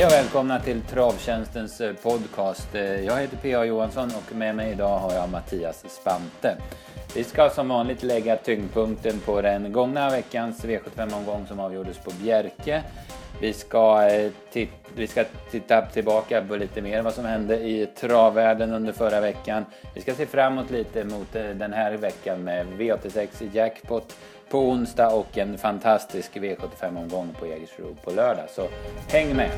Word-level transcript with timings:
Hej 0.00 0.06
och 0.06 0.12
välkomna 0.12 0.60
till 0.60 0.80
Travtjänstens 0.80 1.80
eh, 1.80 1.92
podcast. 1.92 2.74
Eh, 2.74 3.04
jag 3.04 3.20
heter 3.20 3.36
P.A. 3.36 3.64
Johansson 3.64 4.10
och 4.16 4.36
med 4.36 4.54
mig 4.54 4.72
idag 4.72 4.98
har 4.98 5.14
jag 5.14 5.30
Mattias 5.30 5.84
Spante. 5.88 6.56
Vi 7.14 7.24
ska 7.24 7.50
som 7.50 7.68
vanligt 7.68 8.02
lägga 8.02 8.36
tyngdpunkten 8.36 9.20
på 9.20 9.40
den 9.40 9.72
gångna 9.72 10.10
veckans 10.10 10.64
V75-omgång 10.64 11.46
som 11.46 11.60
avgjordes 11.60 11.98
på 11.98 12.10
Bjerke. 12.10 12.82
Vi 13.40 13.52
ska, 13.52 14.08
eh, 14.08 14.66
vi 14.94 15.06
ska 15.06 15.24
titta 15.50 15.82
tillbaka 15.82 16.44
på 16.48 16.56
lite 16.56 16.82
mer 16.82 17.02
vad 17.02 17.14
som 17.14 17.24
hände 17.24 17.56
i 17.56 17.86
travvärlden 17.86 18.72
under 18.72 18.92
förra 18.92 19.20
veckan. 19.20 19.64
Vi 19.94 20.00
ska 20.00 20.14
se 20.14 20.26
framåt 20.26 20.70
lite 20.70 21.04
mot 21.04 21.32
den 21.32 21.72
här 21.72 21.92
veckan 21.92 22.44
med 22.44 22.66
V86 22.66 23.50
Jackpot 23.52 24.14
på 24.50 24.58
onsdag 24.58 25.08
och 25.08 25.38
en 25.38 25.58
fantastisk 25.58 26.36
V75-omgång 26.36 27.34
på 27.38 27.46
Jägersro 27.46 27.96
på 28.04 28.10
lördag. 28.10 28.50
Så 28.50 28.68
häng 29.08 29.36
med! 29.36 29.50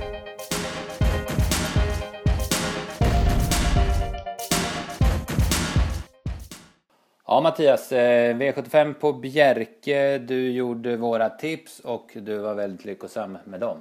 Ja 7.26 7.40
Mattias, 7.40 7.92
eh, 7.92 8.36
V75 8.36 8.94
på 8.94 9.12
Bjerke. 9.12 10.18
Du 10.18 10.50
gjorde 10.50 10.96
våra 10.96 11.28
tips 11.28 11.80
och 11.80 12.10
du 12.14 12.38
var 12.38 12.54
väldigt 12.54 12.84
lyckosam 12.84 13.38
med 13.44 13.60
dem. 13.60 13.78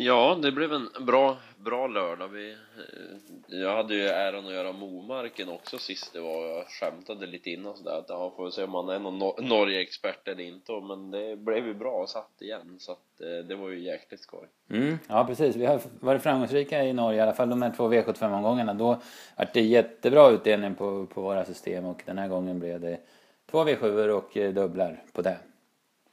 Ja, 0.00 0.38
det 0.42 0.52
blev 0.52 0.72
en 0.72 0.88
bra, 1.00 1.36
bra 1.56 1.86
lördag. 1.86 2.28
Vi, 2.28 2.50
eh, 2.50 2.56
jag 3.46 3.76
hade 3.76 3.94
ju 3.94 4.02
äran 4.02 4.46
att 4.46 4.52
göra 4.52 4.72
Momarken 4.72 5.48
också 5.48 5.78
sist 5.78 6.12
det 6.12 6.20
var. 6.20 6.46
Jag 6.46 6.66
skämtade 6.66 7.26
lite 7.26 7.50
innan 7.50 7.76
sådär 7.76 7.98
att 7.98 8.08
ja, 8.08 8.32
får 8.36 8.44
vi 8.44 8.52
se 8.52 8.64
om 8.64 8.70
man 8.70 8.88
är 8.88 8.98
någon 8.98 9.18
Norge-expert 9.48 10.28
eller 10.28 10.44
inte. 10.44 10.72
Men 10.72 11.10
det 11.10 11.36
blev 11.36 11.66
ju 11.66 11.74
bra 11.74 11.92
och 11.92 12.08
satt 12.08 12.42
igen 12.42 12.76
så 12.78 12.92
att 12.92 13.20
eh, 13.20 13.46
det 13.48 13.54
var 13.54 13.68
ju 13.68 13.80
jäkligt 13.80 14.20
skoj. 14.20 14.48
Mm, 14.70 14.98
ja 15.08 15.24
precis, 15.24 15.56
vi 15.56 15.66
har 15.66 15.80
varit 16.00 16.22
framgångsrika 16.22 16.84
i 16.84 16.92
Norge 16.92 17.18
i 17.18 17.22
alla 17.22 17.34
fall 17.34 17.50
de 17.50 17.62
här 17.62 17.72
två 17.76 17.88
V75-omgångarna. 17.88 18.74
Då 18.74 19.00
vart 19.36 19.54
det 19.54 19.60
jättebra 19.60 20.30
utdelning 20.30 20.74
på, 20.74 21.06
på 21.06 21.22
våra 21.22 21.44
system 21.44 21.84
och 21.84 22.02
den 22.06 22.18
här 22.18 22.28
gången 22.28 22.58
blev 22.58 22.80
det 22.80 22.98
två 23.50 23.64
V7 23.64 24.08
och 24.08 24.36
eh, 24.36 24.52
dubblar 24.52 25.02
på 25.12 25.22
det. 25.22 25.38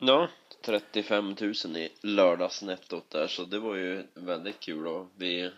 Ja, 0.07 0.27
35 0.61 1.35
000 1.41 1.53
i 1.77 1.89
lördagsnettot 2.01 3.09
där 3.09 3.27
så 3.27 3.43
det 3.43 3.59
var 3.59 3.75
ju 3.75 4.03
väldigt 4.13 4.59
kul. 4.59 4.87
Och 4.87 5.07
vi, 5.17 5.51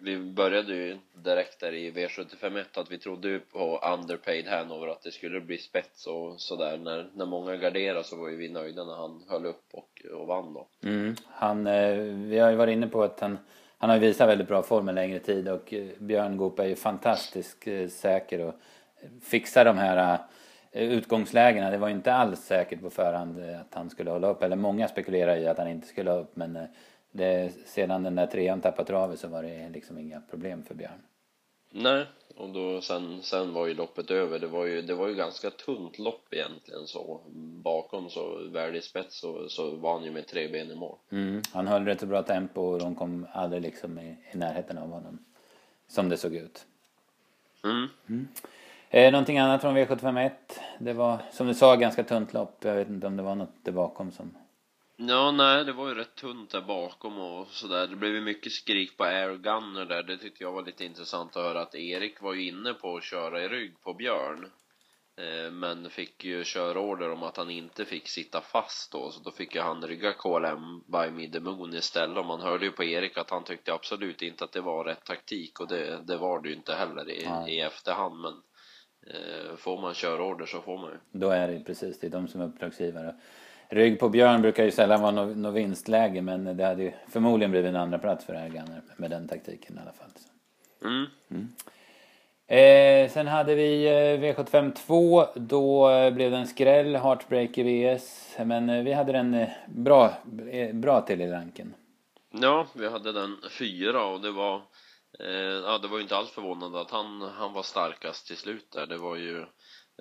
vi 0.00 0.18
började 0.18 0.74
ju 0.74 0.98
direkt 1.14 1.60
där 1.60 1.72
i 1.72 1.90
V751 1.90 2.64
att 2.74 2.90
vi 2.90 2.98
trodde 2.98 3.28
ju 3.28 3.40
på 3.40 3.80
underpaid 3.94 4.46
Hanover 4.46 4.88
att 4.88 5.02
det 5.02 5.10
skulle 5.10 5.40
bli 5.40 5.58
spets 5.58 6.06
och 6.06 6.40
sådär. 6.40 6.78
När, 6.78 7.10
när 7.14 7.26
många 7.26 7.56
garderade 7.56 8.04
så 8.04 8.16
var 8.16 8.28
ju 8.28 8.36
vi 8.36 8.48
nöjda 8.48 8.84
när 8.84 8.96
han 8.96 9.24
höll 9.28 9.46
upp 9.46 9.64
och, 9.72 10.02
och 10.14 10.26
vann 10.26 10.54
då. 10.54 10.68
Mm, 10.84 11.16
han, 11.26 11.66
eh, 11.66 11.96
vi 12.02 12.38
har 12.38 12.50
ju 12.50 12.56
varit 12.56 12.72
inne 12.72 12.86
på 12.86 13.02
att 13.02 13.20
han 13.20 13.38
han 13.82 13.90
har 13.90 13.98
visat 13.98 14.28
väldigt 14.28 14.48
bra 14.48 14.62
form 14.62 14.88
en 14.88 14.94
längre 14.94 15.18
tid 15.18 15.48
och 15.48 15.72
eh, 15.74 15.86
Björn 15.98 16.36
Goop 16.36 16.58
är 16.58 16.64
ju 16.64 16.76
fantastiskt 16.76 17.66
eh, 17.66 17.88
säker 17.88 18.40
och 18.40 18.54
fixar 19.22 19.64
de 19.64 19.78
här 19.78 20.14
eh, 20.14 20.20
utgångslägena. 20.72 21.70
Det 21.70 21.78
var 21.78 21.88
inte 21.88 22.12
alls 22.12 22.40
säkert 22.40 22.80
på 22.80 22.90
förhand 22.90 23.38
eh, 23.38 23.60
att 23.60 23.74
han 23.74 23.90
skulle 23.90 24.10
hålla 24.10 24.28
upp. 24.28 24.42
Eller 24.42 24.56
många 24.56 24.88
spekulerar 24.88 25.36
i 25.36 25.46
att 25.46 25.58
han 25.58 25.68
inte 25.68 25.86
skulle 25.86 26.10
ha 26.10 26.18
upp. 26.18 26.36
Men 26.36 26.56
eh, 26.56 26.64
det, 27.10 27.52
sedan 27.66 28.02
den 28.02 28.14
där 28.14 28.26
trean 28.26 28.60
tappade 28.60 28.88
travet 28.88 29.20
så 29.20 29.28
var 29.28 29.42
det 29.42 29.68
liksom 29.68 29.98
inga 29.98 30.20
problem 30.20 30.62
för 30.62 30.74
Björn. 30.74 31.02
Nej, 31.70 32.06
och 32.36 32.48
då 32.48 32.80
sen, 32.80 33.22
sen 33.22 33.52
var 33.52 33.66
ju 33.66 33.74
loppet 33.74 34.10
över. 34.10 34.38
Det 34.38 34.46
var 34.46 34.64
ju, 34.64 34.82
det 34.82 34.94
var 34.94 35.08
ju 35.08 35.14
ganska 35.14 35.50
tunt 35.50 35.98
lopp 35.98 36.26
egentligen 36.30 36.86
så. 36.86 37.20
Bakom 37.62 38.10
så 38.10 38.48
väl 38.48 38.76
i 38.76 38.82
spets 38.82 39.20
så, 39.20 39.48
så 39.48 39.76
var 39.76 39.94
han 39.94 40.04
ju 40.04 40.10
med 40.10 40.26
tre 40.26 40.48
ben 40.48 40.70
i 40.70 40.74
mål. 40.74 40.96
Mm, 41.10 41.42
han 41.52 41.66
höll 41.66 41.84
rätt 41.84 42.00
så 42.00 42.06
bra 42.06 42.22
tempo 42.22 42.60
och 42.60 42.78
de 42.78 42.94
kom 42.94 43.26
aldrig 43.32 43.62
liksom 43.62 43.98
i, 43.98 44.16
i 44.32 44.36
närheten 44.36 44.78
av 44.78 44.90
honom. 44.90 45.24
Som 45.88 46.08
det 46.08 46.16
såg 46.16 46.34
ut. 46.34 46.66
Mm. 47.64 47.88
mm. 48.08 48.28
Eh, 48.94 49.12
någonting 49.12 49.38
annat 49.38 49.60
från 49.60 49.76
V751? 49.76 50.30
Det 50.78 50.92
var 50.92 51.18
som 51.30 51.46
du 51.46 51.54
sa 51.54 51.76
ganska 51.76 52.04
tunt 52.04 52.32
lopp. 52.32 52.64
Jag 52.64 52.74
vet 52.74 52.88
inte 52.88 53.06
om 53.06 53.16
det 53.16 53.22
var 53.22 53.34
något 53.34 53.64
där 53.64 53.72
bakom 53.72 54.12
som... 54.12 54.36
Ja, 54.96 55.30
nej, 55.30 55.64
det 55.64 55.72
var 55.72 55.88
ju 55.88 55.94
rätt 55.94 56.14
tunt 56.14 56.50
där 56.50 56.60
bakom 56.60 57.18
och 57.18 57.48
sådär. 57.48 57.86
Det 57.86 57.96
blev 57.96 58.14
ju 58.14 58.20
mycket 58.20 58.52
skrik 58.52 58.96
på 58.96 59.04
Air 59.04 59.36
Gunner 59.36 59.84
där. 59.84 60.02
Det 60.02 60.16
tyckte 60.16 60.44
jag 60.44 60.52
var 60.52 60.62
lite 60.62 60.84
intressant 60.84 61.36
att 61.36 61.42
höra 61.42 61.60
att 61.60 61.74
Erik 61.74 62.22
var 62.22 62.34
ju 62.34 62.48
inne 62.48 62.74
på 62.74 62.96
att 62.96 63.04
köra 63.04 63.44
i 63.44 63.48
rygg 63.48 63.80
på 63.80 63.94
Björn. 63.94 64.50
Eh, 65.16 65.50
men 65.50 65.90
fick 65.90 66.24
ju 66.24 66.42
körorder 66.44 67.12
om 67.12 67.22
att 67.22 67.36
han 67.36 67.50
inte 67.50 67.84
fick 67.84 68.08
sitta 68.08 68.40
fast 68.40 68.92
då, 68.92 69.10
så 69.10 69.20
då 69.20 69.30
fick 69.30 69.54
ju 69.54 69.60
han 69.60 69.86
rygga 69.86 70.12
KLM 70.12 70.84
by 70.86 71.10
Mid 71.10 71.32
the 71.32 71.40
Moon 71.40 71.74
istället. 71.74 72.18
Och 72.18 72.26
man 72.26 72.40
hörde 72.40 72.64
ju 72.64 72.72
på 72.72 72.84
Erik 72.84 73.18
att 73.18 73.30
han 73.30 73.44
tyckte 73.44 73.74
absolut 73.74 74.22
inte 74.22 74.44
att 74.44 74.52
det 74.52 74.60
var 74.60 74.84
rätt 74.84 75.04
taktik 75.04 75.60
och 75.60 75.68
det, 75.68 76.02
det 76.06 76.16
var 76.16 76.42
det 76.42 76.48
ju 76.48 76.54
inte 76.54 76.74
heller 76.74 77.10
i, 77.10 77.28
i 77.48 77.60
efterhand. 77.60 78.20
Men 78.20 78.42
får 79.56 79.80
man 79.80 79.94
körorder 79.94 80.46
så 80.46 80.60
får 80.60 80.78
man 80.78 80.90
ju. 80.90 81.18
Då 81.18 81.30
är 81.30 81.48
det 81.48 81.60
precis, 81.60 82.00
det 82.00 82.06
är 82.06 82.10
de 82.10 82.28
som 82.28 82.40
är 82.40 82.44
uppdragsgivare. 82.44 83.14
Rygg 83.68 84.00
på 84.00 84.08
Björn 84.08 84.42
brukar 84.42 84.64
ju 84.64 84.70
sällan 84.70 85.02
vara 85.02 85.10
något 85.10 85.36
no 85.36 85.50
vinstläge 85.50 86.22
men 86.22 86.56
det 86.56 86.64
hade 86.64 86.82
ju 86.82 86.92
förmodligen 87.08 87.50
blivit 87.50 87.68
en 87.68 87.76
andra 87.76 87.98
plats 87.98 88.24
för 88.24 88.34
Erganer 88.34 88.82
med 88.96 89.10
den 89.10 89.28
taktiken 89.28 89.76
i 89.76 89.80
alla 89.80 89.92
fall. 89.92 90.10
Mm. 90.84 91.06
Mm. 91.30 91.48
Eh, 92.46 93.10
sen 93.10 93.26
hade 93.26 93.54
vi 93.54 93.86
eh, 93.86 94.20
V75 94.20 94.72
2. 94.74 95.26
Då 95.34 95.90
eh, 95.90 96.10
blev 96.10 96.30
det 96.30 96.36
en 96.36 96.46
skräll, 96.46 96.96
Heartbreak 96.96 97.58
i 97.58 97.62
VS. 97.62 98.36
Men 98.44 98.70
eh, 98.70 98.82
vi 98.82 98.92
hade 98.92 99.12
den 99.12 99.34
eh, 99.34 99.48
bra, 99.66 100.12
eh, 100.50 100.74
bra 100.74 101.00
till 101.00 101.20
i 101.20 101.30
ranken. 101.30 101.74
Ja, 102.30 102.66
vi 102.74 102.88
hade 102.88 103.12
den 103.12 103.36
fyra 103.58 104.04
och 104.04 104.20
det 104.20 104.30
var 104.30 104.54
Eh, 104.56 104.60
Eh, 105.18 105.62
ja, 105.64 105.78
det 105.78 105.88
var 105.88 105.96
ju 105.96 106.02
inte 106.02 106.16
alls 106.16 106.30
förvånande 106.30 106.80
att 106.80 106.90
han, 106.90 107.22
han 107.22 107.52
var 107.52 107.62
starkast 107.62 108.26
till 108.26 108.36
slut 108.36 108.70
där. 108.70 108.86
Det 108.86 108.98
var 108.98 109.16
ju 109.16 109.44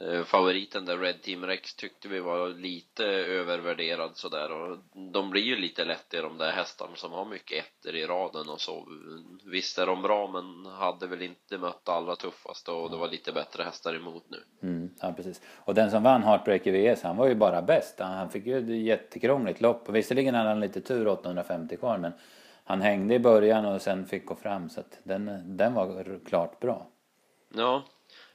eh, 0.01 0.23
favoriten 0.23 0.85
där, 0.85 0.97
Red 0.97 1.22
Team 1.22 1.45
Rex, 1.45 1.75
tyckte 1.75 2.07
vi 2.07 2.19
var 2.19 2.49
lite 2.49 3.05
övervärderad 3.05 4.11
sådär. 4.17 4.51
Och 4.51 4.77
de 5.13 5.29
blir 5.29 5.41
ju 5.41 5.55
lite 5.55 5.85
lätt 5.85 6.13
i 6.13 6.17
de 6.17 6.38
där 6.38 6.51
hästarna 6.51 6.95
som 6.95 7.11
har 7.11 7.25
mycket 7.25 7.66
ettor 7.66 7.95
i 7.95 8.05
raden 8.05 8.49
och 8.49 8.61
så. 8.61 8.88
Visst 9.45 9.77
är 9.77 9.85
de 9.85 10.01
bra, 10.01 10.27
men 10.27 10.72
hade 10.72 11.07
väl 11.07 11.22
inte 11.22 11.57
mött 11.57 11.89
allra 11.89 12.16
tuffaste 12.16 12.72
och 12.72 12.91
det 12.91 12.97
var 12.97 13.07
lite 13.07 13.31
bättre 13.31 13.63
hästar 13.63 13.95
emot 13.95 14.25
nu. 14.29 14.43
Mm, 14.63 14.89
ja, 15.01 15.13
precis. 15.13 15.41
Och 15.57 15.73
den 15.73 15.91
som 15.91 16.03
vann 16.03 16.23
Heartbreaker 16.23 16.72
VS, 16.72 17.03
han 17.03 17.17
var 17.17 17.28
ju 17.28 17.35
bara 17.35 17.61
bäst. 17.61 17.99
Han 17.99 18.29
fick 18.29 18.45
ju 18.45 18.57
ett 18.57 18.85
jättekrångligt 18.85 19.61
lopp. 19.61 19.89
Och 19.89 19.95
visserligen 19.95 20.35
hade 20.35 20.49
han 20.49 20.59
lite 20.59 20.81
tur, 20.81 21.07
850 21.07 21.78
kvar, 21.78 21.97
men 21.97 22.11
han 22.63 22.81
hängde 22.81 23.16
i 23.16 23.19
början 23.19 23.66
och 23.66 23.81
sen 23.81 24.05
fick 24.05 24.25
gå 24.25 24.35
fram 24.35 24.69
så 24.69 24.79
att 24.79 24.99
den, 25.03 25.57
den 25.57 25.73
var 25.73 26.19
klart 26.25 26.59
bra. 26.59 26.88
Ja, 27.53 27.83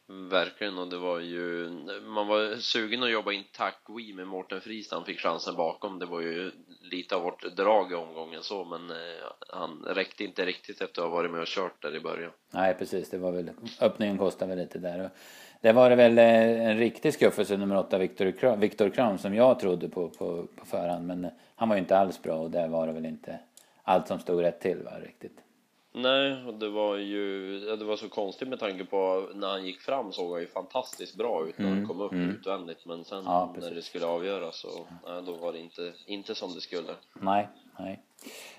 verkligen 0.06 0.78
och 0.78 0.88
det 0.88 0.98
var 0.98 1.20
ju 1.20 1.70
man 2.06 2.26
var 2.26 2.56
sugen 2.56 3.02
att 3.02 3.10
jobba 3.10 3.32
in 3.32 3.44
Tack 3.52 3.78
We 3.88 4.14
med 4.14 4.26
Mårten 4.26 4.60
Friis 4.60 4.90
han 4.90 5.04
fick 5.04 5.20
chansen 5.20 5.56
bakom. 5.56 5.98
Det 5.98 6.06
var 6.06 6.20
ju 6.20 6.50
lite 6.80 7.16
av 7.16 7.22
vårt 7.22 7.56
drag 7.56 7.92
i 7.92 7.94
omgången 7.94 8.42
så 8.42 8.64
men 8.64 8.90
eh, 8.90 8.96
han 9.48 9.84
räckte 9.86 10.24
inte 10.24 10.44
riktigt 10.44 10.80
efter 10.80 11.02
att 11.02 11.08
ha 11.08 11.16
varit 11.16 11.30
med 11.30 11.40
och 11.40 11.46
kört 11.46 11.82
där 11.82 11.96
i 11.96 12.00
början. 12.00 12.30
Nej 12.50 12.74
precis, 12.74 13.10
det 13.10 13.18
var 13.18 13.32
väl 13.32 13.50
öppningen 13.80 14.18
kostade 14.18 14.48
väl 14.48 14.58
lite 14.58 14.78
där. 14.78 15.04
Och 15.04 15.10
det 15.60 15.72
var 15.72 15.90
det 15.90 15.96
väl 15.96 16.18
eh, 16.18 16.68
en 16.70 16.78
riktig 16.78 17.14
skuffelse 17.14 17.56
nummer 17.56 17.76
åtta, 17.76 17.98
Viktor, 17.98 18.56
Viktor 18.56 18.90
Kram 18.90 19.18
som 19.18 19.34
jag 19.34 19.60
trodde 19.60 19.88
på, 19.88 20.08
på 20.08 20.46
på 20.56 20.66
förhand 20.66 21.06
men 21.06 21.30
han 21.56 21.68
var 21.68 21.76
ju 21.76 21.80
inte 21.80 21.98
alls 21.98 22.22
bra 22.22 22.34
och 22.34 22.50
där 22.50 22.68
var 22.68 22.86
det 22.86 22.92
väl 22.92 23.06
inte 23.06 23.38
allt 23.86 24.08
som 24.08 24.18
stod 24.18 24.40
rätt 24.40 24.60
till 24.60 24.82
var 24.82 25.00
riktigt. 25.00 25.38
Nej, 25.92 26.44
och 26.46 26.54
det 26.54 26.68
var 26.68 26.96
ju 26.96 27.58
det 27.76 27.84
var 27.84 27.96
så 27.96 28.08
konstigt 28.08 28.48
med 28.48 28.58
tanke 28.58 28.84
på 28.84 29.28
när 29.34 29.48
han 29.48 29.66
gick 29.66 29.80
fram 29.80 30.12
såg 30.12 30.32
han 30.32 30.40
ju 30.40 30.46
fantastiskt 30.46 31.16
bra 31.16 31.46
ut 31.48 31.58
när 31.58 31.66
mm, 31.66 31.78
han 31.78 31.88
kom 31.88 32.00
upp 32.00 32.12
mm. 32.12 32.30
utvändigt 32.30 32.86
men 32.86 33.04
sen 33.04 33.22
ja, 33.24 33.54
när 33.60 33.70
det 33.70 33.82
skulle 33.82 34.06
avgöras 34.06 34.56
så 34.56 34.86
nej, 35.06 35.22
då 35.26 35.32
var 35.32 35.52
det 35.52 35.58
inte, 35.58 35.92
inte 36.06 36.34
som 36.34 36.54
det 36.54 36.60
skulle. 36.60 36.92
Nej, 37.12 37.48
nej. 37.78 38.02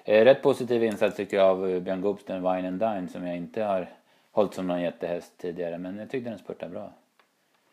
Eh, 0.04 0.26
rätt 0.26 0.42
positiv 0.42 0.84
insats 0.84 1.18
tycker 1.18 1.38
jag 1.38 1.48
av 1.48 1.80
Björn 1.80 2.02
Goopsten, 2.02 2.42
Wine 2.42 2.68
and 2.68 2.80
Dine 2.80 3.08
som 3.08 3.28
jag 3.28 3.38
inte 3.38 3.64
har 3.64 3.90
hållit 4.32 4.54
som 4.54 4.68
någon 4.68 4.82
jättehäst 4.82 5.38
tidigare 5.38 5.78
men 5.78 5.98
jag 5.98 6.10
tyckte 6.10 6.30
den 6.30 6.40
spurtade 6.40 6.72
bra. 6.72 6.94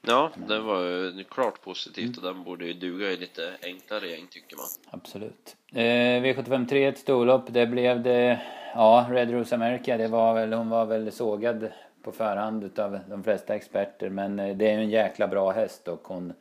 Ja, 0.06 0.30
det 0.48 0.60
var 0.60 1.22
klart 1.22 1.60
positivt 1.62 2.18
mm. 2.18 2.28
och 2.28 2.34
den 2.34 2.44
borde 2.44 2.66
ju 2.66 2.72
duga 2.72 3.10
i 3.10 3.16
lite 3.16 3.52
enklare 3.62 4.08
gäng 4.08 4.26
tycker 4.30 4.56
man. 4.56 4.66
Absolut. 4.90 5.56
Eh, 5.72 6.22
V75 6.22 6.68
3, 6.68 6.84
ett 6.84 6.98
storlopp. 6.98 7.44
Det 7.48 7.66
blev 7.66 8.02
det, 8.02 8.40
ja, 8.74 9.06
Red 9.10 9.30
Rose 9.30 9.54
America. 9.54 9.96
Det 9.96 10.08
var 10.08 10.34
väl, 10.34 10.52
hon 10.52 10.68
var 10.68 10.86
väl 10.86 11.12
sågad 11.12 11.68
på 12.02 12.12
förhand 12.12 12.64
utav 12.64 12.98
de 13.08 13.24
flesta 13.24 13.54
experter. 13.54 14.10
Men 14.10 14.38
eh, 14.38 14.56
det 14.56 14.70
är 14.70 14.72
ju 14.72 14.84
en 14.84 14.90
jäkla 14.90 15.28
bra 15.28 15.50
häst 15.50 15.88
och 15.88 16.02
hon, 16.04 16.32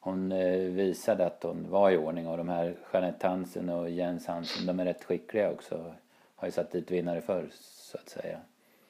hon 0.00 0.32
eh, 0.32 0.58
visade 0.58 1.26
att 1.26 1.42
hon 1.42 1.70
var 1.70 1.90
i 1.90 1.96
ordning. 1.96 2.26
Och 2.26 2.36
de 2.36 2.48
här 2.48 2.76
Jeanette 2.92 3.26
Hansen 3.26 3.68
och 3.68 3.90
Jens 3.90 4.26
Hansen, 4.26 4.66
de 4.66 4.80
är 4.80 4.84
rätt 4.84 5.04
skickliga 5.04 5.50
också. 5.50 5.94
Har 6.36 6.48
ju 6.48 6.52
satt 6.52 6.72
dit 6.72 6.90
vinnare 6.90 7.20
förr, 7.20 7.48
så 7.52 7.98
att 7.98 8.08
säga. 8.08 8.38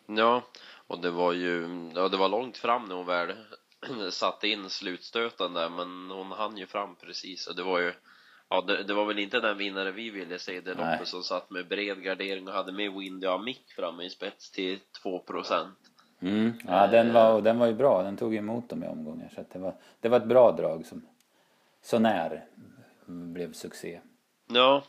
Ja, 0.06 0.42
och 0.86 1.00
det 1.00 1.10
var 1.10 1.32
ju, 1.32 1.68
ja 1.94 2.08
det 2.08 2.16
var 2.16 2.28
långt 2.28 2.56
fram 2.56 2.84
när 2.84 2.94
hon 2.94 3.06
väl 3.06 3.32
satte 4.10 4.48
in 4.48 4.70
slutstöten 4.70 5.54
där 5.54 5.68
men 5.68 6.10
hon 6.10 6.32
hann 6.32 6.56
ju 6.56 6.66
fram 6.66 6.96
precis 6.96 7.46
och 7.46 7.56
det 7.56 7.62
var 7.62 7.78
ju 7.78 7.92
Ja, 8.50 8.60
det, 8.60 8.82
det 8.82 8.94
var 8.94 9.04
väl 9.04 9.18
inte 9.18 9.40
den 9.40 9.58
vinnare 9.58 9.92
vi 9.92 10.10
ville 10.10 10.38
se, 10.38 10.60
det 10.60 10.74
Nej. 10.74 10.92
loppet 10.92 11.08
som 11.08 11.22
satt 11.22 11.50
med 11.50 11.68
bred 11.68 12.02
gardering 12.02 12.48
och 12.48 12.54
hade 12.54 12.72
med 12.72 12.92
Windy 12.92 13.26
och 13.26 13.44
Mick 13.44 13.72
framme 13.76 14.04
i 14.04 14.10
spets 14.10 14.50
till 14.50 14.78
2 15.02 15.18
procent. 15.18 15.78
Mm. 16.20 16.52
Ja, 16.66 16.86
den 16.86 17.12
var, 17.12 17.34
och 17.34 17.42
den 17.42 17.58
var 17.58 17.66
ju 17.66 17.74
bra. 17.74 18.02
Den 18.02 18.16
tog 18.16 18.34
emot 18.34 18.68
dem 18.68 18.84
i 18.84 18.86
omgångar. 18.86 19.30
Så 19.34 19.40
att 19.40 19.50
det, 19.50 19.58
var, 19.58 19.74
det 20.00 20.08
var 20.08 20.16
ett 20.16 20.26
bra 20.26 20.52
drag 20.52 20.86
som 20.86 21.02
så 21.82 21.98
när 21.98 22.44
blev 23.06 23.52
succé. 23.52 24.00
Ja, 24.46 24.76
eh, 24.76 24.82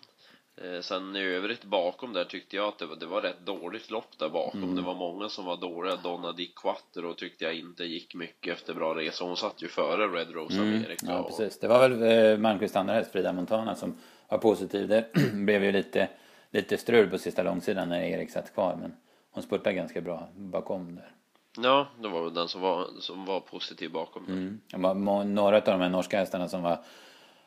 sen 0.81 1.15
i 1.15 1.19
övrigt 1.19 1.63
bakom 1.63 2.13
där 2.13 2.23
tyckte 2.23 2.56
jag 2.56 2.67
att 2.67 2.77
det 2.77 2.85
var, 2.85 2.95
det 2.95 3.06
var 3.06 3.21
rätt 3.21 3.45
dåligt 3.45 3.91
lopp 3.91 4.17
där 4.17 4.29
bakom. 4.29 4.63
Mm. 4.63 4.75
Det 4.75 4.81
var 4.81 4.95
många 4.95 5.29
som 5.29 5.45
var 5.45 5.57
dåliga. 5.57 5.95
Donna 5.95 6.31
Di 6.31 6.45
Quattro 6.45 7.13
tyckte 7.13 7.44
jag 7.44 7.53
inte 7.56 7.83
gick 7.83 8.15
mycket 8.15 8.53
efter 8.53 8.73
bra 8.73 8.95
resa. 8.95 9.23
Hon 9.23 9.38
satt 9.38 9.63
ju 9.63 9.67
före 9.67 10.07
Red 10.07 10.31
Rose 10.33 10.61
America. 10.61 11.06
Mm. 11.06 11.15
Ja, 11.15 11.19
och- 11.19 11.27
precis. 11.27 11.59
Det 11.59 11.67
var 11.67 11.89
väl 11.89 12.31
eh, 12.31 12.38
Malmqvists 12.38 12.77
andra 12.77 12.94
häst, 12.94 13.11
Frida 13.11 13.33
Montana, 13.33 13.75
som 13.75 13.97
var 14.29 14.38
positiv. 14.38 14.88
Det 14.88 15.06
blev 15.33 15.63
ju 15.63 15.71
lite, 15.71 16.09
lite 16.51 16.77
strul 16.77 17.09
på 17.09 17.17
sista 17.17 17.44
långsidan 17.44 17.89
när 17.89 18.01
Erik 18.03 18.31
satt 18.31 18.53
kvar. 18.53 18.77
Men 18.81 18.95
hon 19.31 19.44
spurtade 19.44 19.75
ganska 19.75 20.01
bra 20.01 20.29
bakom 20.35 20.95
där. 20.95 21.11
Ja, 21.57 21.88
det 22.01 22.07
var 22.07 22.23
väl 22.23 22.33
den 22.33 22.47
som 22.47 22.61
var, 22.61 22.88
som 23.00 23.25
var 23.25 23.39
positiv 23.39 23.91
bakom. 23.91 24.25
Mm. 24.73 25.33
Några 25.35 25.57
av 25.57 25.63
de 25.63 25.81
här 25.81 25.89
norska 25.89 26.17
hästarna 26.19 26.47
som 26.47 26.63
var 26.63 26.79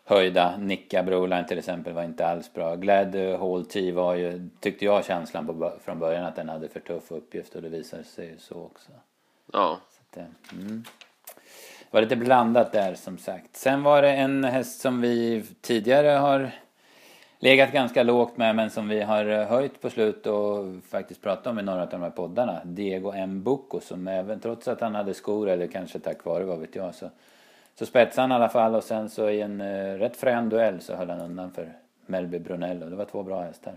höjda, 0.05 0.57
Nicka 0.57 1.03
Broline 1.03 1.47
till 1.47 1.59
exempel 1.59 1.93
var 1.93 2.03
inte 2.03 2.27
alls 2.27 2.53
bra. 2.53 2.77
Glad 2.77 3.15
Hall 3.15 3.65
T 3.65 3.93
var 3.93 4.15
ju, 4.15 4.49
tyckte 4.61 4.85
jag 4.85 5.05
känslan 5.05 5.47
på, 5.47 5.73
från 5.85 5.99
början 5.99 6.25
att 6.25 6.37
den 6.37 6.49
hade 6.49 6.69
för 6.69 6.81
tuff 6.81 7.11
uppgift 7.11 7.55
och 7.55 7.63
det 7.63 7.69
visade 7.69 8.05
sig 8.05 8.27
ju 8.27 8.39
så 8.39 8.55
också. 8.55 8.91
Ja, 9.53 9.81
Så 9.91 10.01
att, 10.11 10.17
eh, 10.17 10.59
mm. 10.61 10.85
Det 11.79 11.97
var 11.97 12.03
lite 12.03 12.17
blandat 12.17 12.73
där 12.73 12.95
som 12.95 13.19
sagt. 13.19 13.57
Sen 13.57 13.83
var 13.83 14.03
det 14.03 14.11
en 14.11 14.45
häst 14.45 14.81
som 14.81 15.01
vi 15.01 15.45
tidigare 15.61 16.09
har 16.09 16.51
legat 17.39 17.73
ganska 17.73 18.03
lågt 18.03 18.37
med 18.37 18.57
men 18.57 18.71
som 18.71 18.89
vi 18.89 19.03
har 19.03 19.27
eh, 19.27 19.47
höjt 19.47 19.81
på 19.81 19.91
slut 19.91 20.27
och 20.27 20.65
faktiskt 20.89 21.23
pratat 21.23 21.47
om 21.47 21.59
i 21.59 21.63
några 21.63 21.83
av 21.83 21.89
de 21.89 22.03
här 22.03 22.11
poddarna. 22.11 22.61
Diego 22.65 23.13
M. 23.13 23.43
Bucco 23.43 23.81
som 23.81 24.09
även 24.09 24.41
trots 24.41 24.69
att 24.69 24.81
han 24.81 24.95
hade 24.95 25.15
skor 25.15 25.49
eller 25.49 25.67
kanske 25.67 25.99
tack 25.99 26.25
vare 26.25 26.45
vad 26.45 26.59
vet 26.59 26.77
jag 26.77 26.95
så, 26.95 27.11
så 27.75 27.87
spetsade 27.87 28.21
han 28.21 28.33
i 28.33 28.35
alla 28.35 28.49
fall 28.49 28.75
och 28.75 28.85
sen 28.85 29.09
så 29.11 29.31
i 29.31 29.41
en 29.41 29.61
uh, 29.61 29.99
rätt 29.99 30.17
frän 30.17 30.49
duell 30.49 30.81
så 30.81 30.95
höll 30.95 31.11
han 31.11 31.21
undan 31.21 31.53
för 31.53 31.73
Melby 32.07 32.39
Brunello. 32.39 32.91
Det 32.91 32.97
var 32.97 33.05
två 33.05 33.23
bra 33.23 33.43
hästar. 33.43 33.75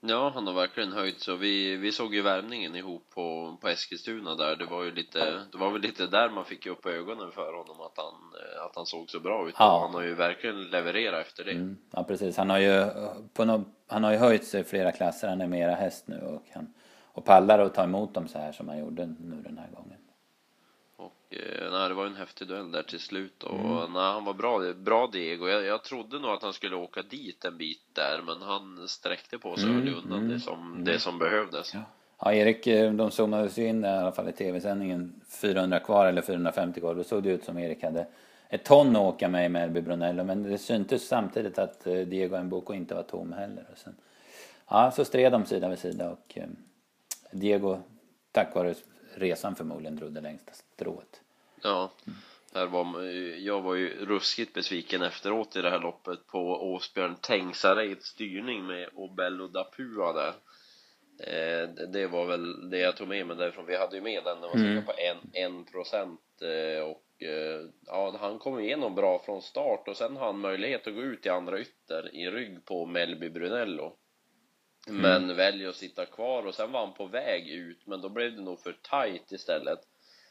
ja 0.00 0.30
han 0.34 0.46
har 0.46 0.54
verkligen 0.54 0.92
höjt 0.92 1.20
så. 1.20 1.36
Vi, 1.36 1.76
vi 1.76 1.92
såg 1.92 2.14
ju 2.14 2.22
värmningen 2.22 2.76
ihop 2.76 3.10
på, 3.14 3.56
på 3.60 3.68
Eskilstuna 3.68 4.34
där. 4.34 4.56
Det 4.56 4.66
var 4.66 4.84
ju 4.84 4.94
lite, 4.94 5.18
det 5.52 5.58
var 5.58 5.70
väl 5.70 5.82
lite 5.82 6.06
där 6.06 6.28
man 6.28 6.44
fick 6.44 6.66
upp 6.66 6.86
ögonen 6.86 7.32
för 7.32 7.52
honom 7.52 7.80
att 7.80 7.96
han, 7.96 8.14
eh, 8.14 8.64
att 8.66 8.76
han 8.76 8.86
såg 8.86 9.10
så 9.10 9.20
bra 9.20 9.48
ut. 9.48 9.54
Ja. 9.58 9.74
Och 9.74 9.80
han 9.80 9.94
har 9.94 10.02
ju 10.02 10.14
verkligen 10.14 10.62
levererat 10.62 11.26
efter 11.26 11.44
det. 11.44 11.50
Mm, 11.50 11.76
ja 11.90 12.04
precis, 12.04 12.36
han 12.36 12.50
har 12.50 12.58
ju, 12.58 12.76
eh, 12.76 13.12
på 13.32 13.44
no, 13.44 13.64
han 13.86 14.04
har 14.04 14.12
ju 14.12 14.18
höjt 14.18 14.44
sig 14.44 14.64
flera 14.64 14.92
klasser, 14.92 15.28
han 15.28 15.40
är 15.40 15.46
mera 15.46 15.74
häst 15.74 16.08
nu 16.08 16.20
och, 16.20 16.42
han, 16.54 16.74
och 17.12 17.24
pallar 17.24 17.58
att 17.58 17.74
ta 17.74 17.84
emot 17.84 18.14
dem 18.14 18.28
så 18.28 18.38
här 18.38 18.52
som 18.52 18.68
han 18.68 18.78
gjorde 18.78 19.06
nu 19.06 19.42
den 19.44 19.58
här 19.58 19.68
gången. 19.76 19.98
Eh, 21.30 21.70
nej, 21.70 21.88
det 21.88 21.94
var 21.94 22.06
en 22.06 22.14
häftig 22.16 22.48
duell 22.48 22.72
där 22.72 22.82
till 22.82 23.00
slut 23.00 23.42
och 23.42 23.54
Mm. 23.60 23.92
nej, 23.92 24.12
han 24.12 24.24
var 24.24 24.34
bra, 24.34 24.72
bra 24.72 25.06
Diego. 25.06 25.48
Jag, 25.48 25.64
jag 25.64 25.84
trodde 25.84 26.18
nog 26.18 26.30
att 26.30 26.42
han 26.42 26.52
skulle 26.52 26.76
åka 26.76 27.02
dit 27.02 27.44
en 27.44 27.56
bit 27.58 27.82
där 27.92 28.22
men 28.26 28.42
han 28.42 28.88
sträckte 28.88 29.38
på 29.38 29.56
sig 29.56 29.64
och 29.70 29.74
Mm, 29.76 29.86
höll 29.86 29.94
undan 29.96 30.18
mm, 30.18 30.28
det, 30.30 30.40
som, 30.40 30.84
det 30.84 30.98
som 30.98 31.18
behövdes. 31.18 31.74
Ja. 31.74 31.80
Ja, 32.22 32.32
Erik, 32.32 32.66
eh, 32.66 32.92
de 32.92 33.10
zoomades 33.10 33.58
ju 33.58 33.66
in 33.68 33.84
i 33.84 33.88
alla 33.88 34.12
fall 34.12 34.28
i 34.28 34.32
tv-sändningen 34.32 35.20
400 35.42 35.78
kvar 35.80 36.06
eller 36.06 36.22
450 36.22 36.80
kvar. 36.80 36.94
Då 36.94 37.04
såg 37.04 37.22
det 37.22 37.30
ut 37.30 37.44
som 37.44 37.58
Erik 37.58 37.82
hade 37.82 38.06
ett 38.48 38.64
ton 38.64 38.96
att 38.96 39.02
åka 39.02 39.28
med 39.28 39.46
i 39.46 39.48
Melby 39.48 39.80
Brunello. 39.80 40.24
Men 40.24 40.42
det 40.42 40.58
syntes 40.58 41.08
samtidigt 41.08 41.58
att 41.58 41.86
eh, 41.86 41.94
Diego 41.94 42.42
Mboko 42.42 42.74
inte 42.74 42.94
var 42.94 43.02
tom 43.02 43.32
heller. 43.32 43.64
Och 43.72 43.78
sen, 43.78 43.96
ja, 44.68 44.90
så 44.96 45.04
stred 45.04 45.32
de 45.32 45.44
sida 45.46 45.68
vid 45.68 45.78
sida 45.78 46.10
och 46.10 46.32
eh, 46.38 46.44
Diego, 47.32 47.78
tack 48.32 48.54
vare 48.54 48.74
resan 49.14 49.56
förmodligen, 49.56 49.96
drog 49.96 50.12
det 50.12 50.20
längsta 50.20 50.52
strået. 50.52 51.20
Ja, 51.62 51.90
där 52.52 52.66
var, 52.66 53.02
jag 53.38 53.60
var 53.60 53.74
ju 53.74 54.06
ruskigt 54.06 54.54
besviken 54.54 55.02
efteråt 55.02 55.56
i 55.56 55.62
det 55.62 55.70
här 55.70 55.78
loppet 55.78 56.26
på 56.26 56.72
Åsbjörn 56.72 57.16
Tengsareids 57.20 58.06
styrning 58.06 58.66
med 58.66 58.88
Obello 58.94 59.46
Dapua 59.48 60.12
där. 60.12 60.32
Eh, 61.22 61.68
det- 61.88 62.06
var 62.06 62.26
väl 62.26 62.70
det 62.70 62.78
jag 62.78 62.96
tog 62.96 63.08
med 63.08 63.26
mig 63.26 63.36
därifrån. 63.36 63.66
Vi 63.66 63.76
hade 63.76 63.96
ju 63.96 64.02
med 64.02 64.24
den, 64.24 64.40
den 64.40 64.50
var 64.50 64.56
Mm. 64.56 64.84
på 64.84 64.92
en, 64.92 65.16
en 65.44 65.64
procent 65.64 66.20
eh, 66.42 66.82
och 66.84 67.22
eh, 67.22 67.60
ja, 67.86 68.16
han 68.20 68.38
kom 68.38 68.60
igenom 68.60 68.94
bra 68.94 69.22
från 69.24 69.42
start 69.42 69.88
och 69.88 69.96
sen 69.96 70.16
har 70.16 70.26
han 70.26 70.38
möjlighet 70.38 70.86
att 70.86 70.94
gå 70.94 71.00
ut 71.02 71.26
i 71.26 71.28
andra 71.28 71.60
ytter 71.60 72.14
i 72.14 72.30
rygg 72.30 72.64
på 72.64 72.86
Melby 72.86 73.30
Brunello. 73.30 73.96
Men 74.88 75.36
väljer 75.36 75.68
att 75.68 75.76
sitta 75.76 76.06
kvar 76.06 76.46
och 76.46 76.54
sen 76.54 76.72
var 76.72 76.80
han 76.80 76.94
på 76.94 77.06
väg 77.06 77.48
ut 77.48 77.86
men 77.86 78.00
då 78.00 78.08
blev 78.08 78.36
det 78.36 78.42
nog 78.42 78.60
för 78.60 78.72
tight 78.72 79.32
istället. 79.32 79.80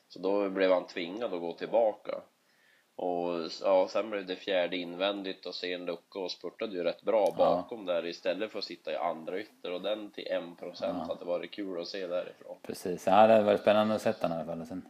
Så 0.07 0.19
då 0.19 0.49
blev 0.49 0.71
han 0.71 0.87
tvingad 0.87 1.33
att 1.33 1.41
gå 1.41 1.53
tillbaka. 1.53 2.15
Och 2.95 3.51
ja, 3.63 3.87
sen 3.89 4.09
blev 4.09 4.25
det 4.25 4.35
fjärde 4.35 4.77
invändigt 4.77 5.45
och 5.45 5.55
sen 5.55 5.85
lucka 5.85 6.19
och 6.19 6.31
spurtade 6.31 6.75
ju 6.75 6.83
rätt 6.83 7.01
bra 7.01 7.33
bakom 7.37 7.85
där 7.85 8.05
istället 8.05 8.51
för 8.51 8.59
att 8.59 8.65
sitta 8.65 8.91
i 8.91 8.95
andra 8.95 9.39
ytter 9.39 9.71
och 9.71 9.81
den 9.81 10.11
till 10.11 10.27
1% 10.31 10.55
procent 10.55 11.07
hade 11.07 11.25
varit 11.25 11.51
kul 11.51 11.81
att 11.81 11.87
se 11.87 12.07
därifrån. 12.07 12.57
Precis, 12.61 13.07
ja, 13.07 13.27
det 13.27 13.33
hade 13.33 13.43
varit 13.43 13.61
spännande 13.61 13.95
att 13.95 14.01
se 14.01 14.13
honom 14.21 14.37
i 14.37 14.41
alla 14.41 14.55
fall. 14.55 14.65
Sen, 14.65 14.81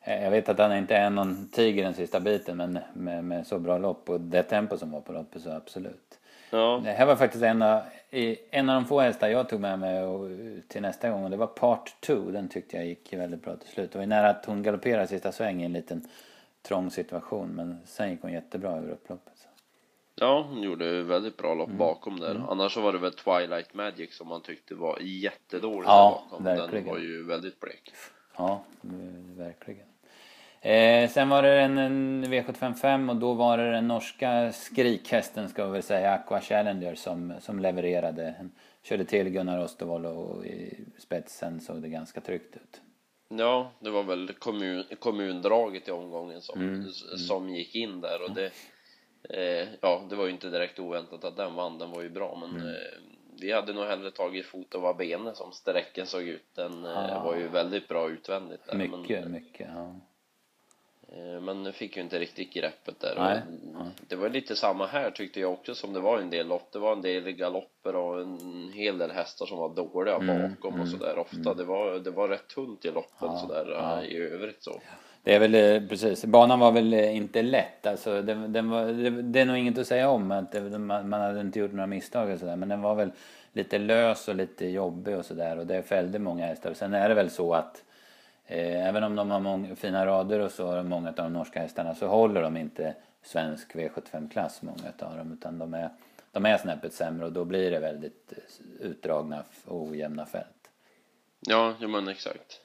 eh, 0.00 0.22
jag 0.22 0.30
vet 0.30 0.48
att 0.48 0.58
han 0.58 0.76
inte 0.76 0.96
är 0.96 1.10
någon 1.10 1.48
tiger 1.48 1.84
den 1.84 1.94
sista 1.94 2.20
biten 2.20 2.56
men 2.56 2.78
med, 2.94 3.24
med 3.24 3.46
så 3.46 3.58
bra 3.58 3.78
lopp 3.78 4.10
och 4.10 4.20
det 4.20 4.42
tempo 4.42 4.78
som 4.78 4.90
var 4.90 5.00
på 5.00 5.12
loppet 5.12 5.42
så 5.42 5.50
absolut. 5.50 6.18
Ja, 6.50 6.80
Det 6.84 6.92
här 6.92 7.06
var 7.06 7.16
faktiskt 7.16 7.44
en 7.44 7.62
av, 7.62 7.82
en 8.50 8.68
av 8.70 8.74
de 8.82 8.84
få 8.88 9.00
hästar 9.00 9.28
jag 9.28 9.48
tog 9.48 9.60
med 9.60 9.78
mig 9.78 10.02
och, 10.04 10.28
till 10.68 10.82
nästa 10.82 11.10
gång 11.10 11.24
och 11.24 11.30
det 11.30 11.36
var 11.36 11.46
part 11.46 11.96
2. 12.00 12.14
Den 12.30 12.48
tyckte 12.48 12.76
jag 12.76 12.86
gick 12.86 13.12
väldigt 13.12 13.42
bra 13.42 13.56
till 13.56 13.68
slut. 13.68 13.92
Det 13.92 13.98
var 13.98 14.06
nära 14.06 14.30
att 14.30 14.44
hon 14.46 14.62
galopperade 14.62 15.06
sista 15.06 15.32
sväng 15.32 15.62
i 15.62 15.64
en 15.64 15.72
liten 15.72 16.08
trång 16.62 16.90
situation 16.90 17.48
men 17.48 17.78
sen 17.86 18.10
gick 18.10 18.22
hon 18.22 18.32
jättebra 18.32 18.70
över 18.70 18.90
upploppet. 18.90 19.32
Så. 19.36 19.48
ja 20.14 20.46
hon 20.48 20.62
gjorde 20.62 21.02
väldigt 21.02 21.36
bra 21.36 21.46
Mm. 21.52 21.58
lopp 21.58 21.70
bakom 21.78 22.20
där. 22.20 22.42
Annars 22.48 22.72
så 22.74 22.80
var 22.80 22.92
det 22.92 22.98
väl 22.98 23.12
Twilight 23.12 23.74
Magic 23.74 24.16
som 24.16 24.28
man 24.28 24.42
tyckte 24.42 24.74
var 24.74 24.98
jättedålig 25.00 25.88
Ja, 25.88 26.22
bakom. 26.30 26.44
verkligen. 26.44 26.84
Den 26.84 26.94
var 26.94 26.98
ju 27.00 27.22
väldigt 27.26 27.60
blek. 27.60 27.92
Ja, 28.36 28.64
eh, 28.84 28.90
verkligen. 29.36 29.86
Eh, 30.64 31.08
sen 31.10 31.28
var 31.28 31.42
det 31.42 31.60
en, 31.60 31.78
en 31.78 32.24
V755 32.24 33.10
och 33.10 33.16
då 33.16 33.32
var 33.34 33.58
det 33.58 33.70
den 33.72 33.88
norska 33.88 34.52
skrikhästen 34.52 35.48
ska 35.48 35.66
vi 35.66 35.72
väl 35.72 35.82
säga, 35.82 36.12
Aqua 36.12 36.40
Challenger 36.40 36.94
som, 36.94 37.32
som 37.40 37.58
levererade. 37.58 38.34
Han 38.38 38.52
körde 38.82 39.04
till 39.04 39.28
Gunnar 39.30 39.64
Ostervoll 39.64 40.06
och 40.06 40.46
i 40.46 40.84
spetsen 40.98 41.60
såg 41.60 41.82
det 41.82 41.88
ganska 41.88 42.20
tryggt 42.20 42.56
ut. 42.56 42.80
Ja, 43.28 43.70
det 43.80 43.90
var 43.90 44.02
väl 44.02 44.32
kommun, 44.38 44.84
kommundraget 44.98 45.88
i 45.88 45.90
omgången 45.90 46.40
som, 46.40 46.60
Mm, 46.60 46.90
som 47.28 47.48
gick 47.50 47.74
in 47.74 48.00
där 48.00 48.22
och 48.24 48.34
det 48.34 48.50
eh, 49.30 49.68
ja, 49.80 50.02
det 50.10 50.16
var 50.16 50.24
ju 50.24 50.30
inte 50.30 50.50
direkt 50.50 50.78
oväntat 50.78 51.24
att 51.24 51.36
den 51.36 51.54
vann, 51.54 51.78
den 51.78 51.90
var 51.90 52.02
ju 52.02 52.10
bra 52.10 52.38
men 52.40 52.50
Mm. 52.50 52.68
eh, 52.68 52.74
vi 53.40 53.52
hade 53.52 53.72
nog 53.72 53.84
hellre 53.84 54.10
tagit 54.10 54.46
fot 54.46 54.74
och 54.74 54.96
bene 54.96 55.34
som 55.34 55.52
sträcken 55.52 56.06
såg 56.06 56.22
ut. 56.22 56.44
Den 56.54 56.84
eh, 56.84 56.90
Ja. 57.08 57.22
var 57.24 57.36
ju 57.36 57.48
väldigt 57.48 57.88
bra 57.88 58.08
utvändigt 58.10 58.66
där. 58.66 58.74
Mycket, 58.74 59.22
men, 59.22 59.32
mycket. 59.32 59.68
Ja. 59.74 59.94
Eh, 61.16 61.40
men 61.40 61.72
fick 61.72 61.96
ju 61.96 62.02
inte 62.02 62.18
riktigt 62.18 62.52
greppet 62.52 63.00
där. 63.00 63.14
Nej, 63.18 63.40
Och 63.78 63.86
Det 64.08 64.16
var 64.16 64.28
lite 64.28 64.56
samma 64.56 64.86
här 64.86 65.10
tyckte 65.10 65.40
jag 65.40 65.52
också 65.52 65.74
som 65.74 65.92
det 65.92 66.00
var 66.00 66.18
en 66.18 66.30
del 66.30 66.48
lopp. 66.48 66.72
Det 66.72 66.78
var 66.78 66.92
en 66.92 67.02
del 67.02 67.30
galopper 67.30 67.96
och 67.96 68.20
en 68.20 68.70
hel 68.74 68.98
del 68.98 69.10
hästar 69.10 69.46
som 69.46 69.58
var 69.58 69.68
dåliga 69.68 70.14
Mm, 70.16 70.50
bakom 70.54 70.80
och 70.80 70.88
sådär 70.88 71.18
ofta. 71.18 71.54
Det, 71.54 71.64
var, 71.64 71.98
det 71.98 72.10
var 72.10 72.28
rätt 72.28 72.48
tunt 72.48 72.84
i 72.84 72.90
loppen 72.90 73.28
Ja, 73.28 73.36
sådär 73.36 73.66
ja. 73.70 74.02
eh, 74.02 74.08
i 74.08 74.16
övrigt 74.16 74.62
så. 74.62 74.80
Det 75.24 75.34
är 75.34 75.38
väl 75.38 75.54
eh, 75.54 75.88
precis, 75.88 76.24
banan 76.24 76.58
var 76.60 76.72
väl 76.72 76.94
inte 76.94 77.42
lätt. 77.42 77.86
Alltså, 77.86 78.22
den, 78.22 78.52
den 78.52 78.70
var, 78.70 78.86
det, 78.86 79.10
det 79.10 79.40
är 79.40 79.44
nog 79.44 79.56
inget 79.56 79.78
att 79.78 79.86
säga 79.86 80.08
om. 80.10 80.30
Att 80.30 80.52
det, 80.52 80.78
man, 80.78 81.08
man 81.08 81.20
hade 81.20 81.40
inte 81.40 81.58
gjort 81.58 81.72
några 81.72 81.86
misstag 81.86 82.30
och 82.30 82.38
sådär. 82.38 82.56
Men 82.56 82.68
den 82.68 82.82
var 82.82 82.94
väl 82.94 83.10
lite 83.52 83.78
lös 83.78 84.28
och 84.28 84.34
lite 84.34 84.66
jobbig 84.66 85.16
och 85.16 85.24
sådär. 85.24 85.58
Och 85.58 85.66
det 85.66 85.82
fällde 85.82 86.18
många 86.18 86.46
hästar. 86.46 86.74
Sen 86.74 86.94
är 86.94 87.08
det 87.08 87.14
väl 87.14 87.30
så 87.30 87.54
att 87.54 87.82
även 88.46 89.04
om 89.04 89.16
de 89.16 89.30
har 89.30 89.40
många, 89.40 89.76
fina 89.76 90.06
rader 90.06 90.40
och 90.40 90.50
så, 90.50 90.82
många 90.82 91.08
av 91.08 91.14
de 91.14 91.32
norska 91.32 91.60
hästarna, 91.60 91.94
så 91.94 92.06
håller 92.06 92.42
de 92.42 92.56
inte 92.56 92.94
svensk 93.22 93.74
V75-klass, 93.74 94.62
många 94.62 94.92
av 94.98 95.16
dem. 95.16 95.32
Utan 95.32 95.58
de 95.58 95.74
är, 95.74 95.90
de 96.32 96.46
är 96.46 96.58
snäppet 96.58 96.94
sämre 96.94 97.26
och 97.26 97.32
då 97.32 97.44
blir 97.44 97.70
det 97.70 97.78
väldigt 97.78 98.32
eh, 98.32 98.86
utdragna 98.86 99.44
och 99.64 99.82
ojämna 99.82 100.26
fält. 100.26 100.70
Ja, 101.40 101.74
ja 101.80 101.88
men 101.88 102.08
exakt. 102.08 102.60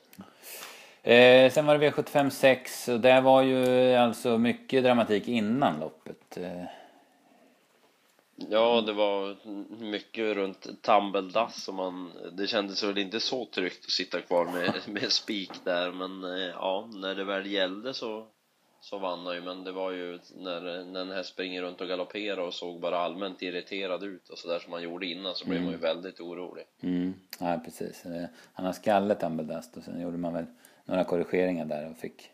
Eh, 1.04 1.52
sen 1.52 1.66
var 1.66 1.78
det 1.78 1.90
V75 1.90 2.30
6 2.30 2.88
och 2.88 3.00
det 3.00 3.22
var 3.22 3.42
ju 3.42 3.94
alltså 3.96 4.38
mycket 4.38 4.84
dramatik 4.84 5.28
innan 5.28 5.80
loppet. 5.80 6.38
Eh, 6.38 6.64
Ja, 8.50 8.82
det 8.82 8.94
var 8.94 9.38
mycket 9.82 10.36
runt 10.36 10.82
Tumbledass 10.82 11.64
som 11.64 11.76
man, 11.76 12.12
det 12.32 12.48
kändes 12.48 12.84
väl 12.84 12.98
inte 12.98 13.20
så 13.20 13.46
tryggt 13.46 13.86
att 13.86 13.92
sitta 13.92 14.22
kvar 14.22 14.46
med, 14.46 14.74
med 15.02 15.12
spik 15.12 15.52
där 15.64 15.92
men 15.92 16.24
eh, 16.24 16.48
ja, 16.48 16.90
när 16.94 17.16
det 17.16 17.24
väl 17.24 17.52
gällde 17.52 17.94
så 17.94 18.28
så 18.80 19.00
vann 19.00 19.26
han 19.26 19.36
ju, 19.36 19.42
men 19.42 19.64
det 19.64 19.72
var 19.72 19.92
ju 19.92 20.20
när, 20.36 20.84
när 20.84 21.02
en 21.02 21.12
häst 21.12 21.30
springer 21.30 21.62
runt 21.62 21.82
och 21.82 21.88
galopperar 21.88 22.42
och 22.42 22.54
såg 22.54 22.82
bara 22.82 23.00
allmänt 23.00 23.42
irriterad 23.42 24.04
ut 24.04 24.30
och 24.30 24.38
sådär 24.38 24.60
som 24.60 24.74
han 24.74 24.84
gjorde 24.84 25.06
innan 25.06 25.36
så 25.36 25.46
blev 25.46 25.62
man 25.62 25.72
ju 25.72 25.78
väldigt 25.78 26.20
orolig. 26.20 26.66
Mm. 26.82 27.14
Ja, 27.40 27.62
precis. 27.66 28.06
Eh, 28.06 28.26
Han 28.54 28.66
har 28.66 28.74
skallet 28.74 29.24
Ambledust 29.24 29.78
och 29.78 29.84
sen 29.84 30.02
gjorde 30.02 30.18
man 30.18 30.34
väl 30.34 30.46
några 30.86 31.04
korrigeringar 31.04 31.66
där 31.66 31.90
och 31.90 31.98
fick, 31.98 32.30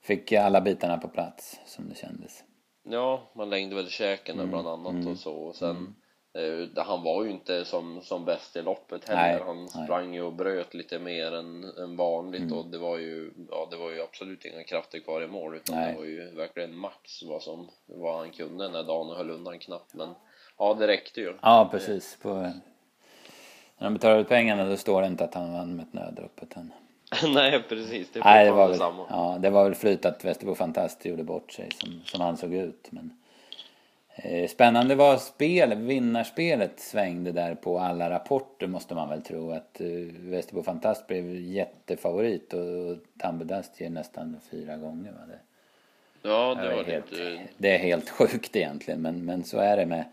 fick 0.00 0.32
alla 0.32 0.60
bitarna 0.60 0.98
på 0.98 1.08
plats 1.08 1.60
som 1.66 1.88
det 1.88 1.94
kändes. 1.94 2.44
Ja, 2.92 3.30
man 3.32 3.50
längde 3.50 3.76
väl 3.76 3.88
käken 3.88 4.36
där 4.36 4.46
bland 4.46 4.68
annat 4.68 5.06
och 5.06 5.16
så 5.16 5.34
och 5.34 5.56
sen 5.56 5.94
eh, 6.34 6.84
han 6.84 7.02
var 7.02 7.24
ju 7.24 7.30
inte 7.30 7.64
som, 7.64 8.00
som 8.02 8.24
bäst 8.24 8.56
i 8.56 8.62
loppet 8.62 9.08
heller. 9.08 9.22
Nej, 9.22 9.42
han 9.46 9.68
nej. 9.74 9.84
sprang 9.84 10.14
ju 10.14 10.22
och 10.22 10.32
bröt 10.32 10.74
lite 10.74 10.98
mer 10.98 11.32
än, 11.32 11.64
än 11.64 11.96
vanligt 11.96 12.52
och 12.52 12.66
det 12.66 12.78
var 12.78 12.98
ju, 12.98 13.32
ja 13.50 13.68
det 13.70 13.76
var 13.76 13.90
ju 13.90 14.02
absolut 14.02 14.44
inga 14.44 14.64
krafter 14.64 14.98
kvar 14.98 15.22
i 15.22 15.26
mål 15.26 15.56
utan 15.56 15.76
Nej. 15.76 15.92
det 15.92 15.98
var 15.98 16.04
ju 16.04 16.30
verkligen 16.34 16.76
max 16.76 17.22
vad 17.22 17.42
som, 17.42 17.70
vad 17.86 18.18
han 18.18 18.30
kunde 18.30 18.68
när 18.68 18.82
dagen 18.82 19.16
höll 19.16 19.30
undan 19.30 19.58
knappt 19.58 19.94
men 19.94 20.14
ja 20.58 20.74
det 20.74 20.86
räckte 20.86 21.20
ju. 21.20 21.34
Ja, 21.42 21.68
precis. 21.70 22.18
På, 22.22 22.52
när 23.78 23.86
de 23.86 23.94
betalar 23.94 24.18
ut 24.18 24.28
pengarna 24.28 24.64
då 24.64 24.76
står 24.76 25.02
det 25.02 25.06
inte 25.08 25.24
att 25.24 25.34
han 25.34 25.52
vann 25.52 25.76
med 25.76 25.86
ett 25.86 25.92
nödrop. 25.92 26.42
Utan, 26.42 26.72
Nej 27.34 27.62
precis, 27.68 28.10
det 28.12 28.20
nej, 28.24 28.44
det 28.44 28.52
var, 28.52 28.68
väl, 28.68 28.78
samma. 28.78 29.06
ja, 29.10 29.38
det 29.40 29.50
var 29.50 29.64
väl 29.64 29.74
flyt 29.74 30.04
att 30.04 30.24
Västerbo 30.24 30.54
Fantast 30.54 31.04
gjorde 31.04 31.24
bort 31.24 31.52
sig 31.52 31.68
som, 31.76 32.00
som 32.04 32.20
han 32.20 32.36
såg 32.36 32.54
ut. 32.54 32.88
Men, 32.90 33.10
eh, 34.14 34.48
spännande 34.48 34.94
var 34.94 35.16
spel, 35.16 35.74
vinnarspelet 35.74 36.80
svängde 36.80 37.32
där 37.32 37.54
på 37.54 37.78
alla 37.78 38.10
rapporter 38.10 38.66
måste 38.66 38.94
man 38.94 39.08
väl 39.08 39.22
tro. 39.22 39.52
Att 39.52 39.80
eh, 39.80 39.86
Västerbo 40.20 40.62
Fantast 40.62 41.06
blev 41.06 41.34
jättefavorit 41.34 42.52
och 42.52 42.96
Tambedast 43.18 43.80
ger 43.80 43.90
nästan 43.90 44.40
fyra 44.50 44.76
gånger. 44.76 45.12
Va? 45.12 45.26
Det, 45.28 45.38
Ja 46.22 46.54
det 46.54 46.76
var 46.76 46.84
helt, 46.84 47.10
lite, 47.10 47.40
det 47.56 47.74
är 47.74 47.78
helt 47.78 48.10
sjukt 48.10 48.56
egentligen 48.56 49.02
men, 49.02 49.24
men 49.24 49.44
så 49.44 49.58
är 49.58 49.76
det 49.76 49.86
med 49.86 50.04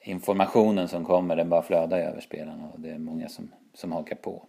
informationen 0.00 0.88
som 0.88 1.04
kommer. 1.04 1.36
Den 1.36 1.48
bara 1.48 1.62
flödar 1.62 1.98
över 1.98 2.20
spelarna 2.20 2.68
och 2.72 2.80
det 2.80 2.90
är 2.90 2.98
många 2.98 3.28
som, 3.28 3.52
som 3.74 3.92
hakar 3.92 4.16
på. 4.16 4.42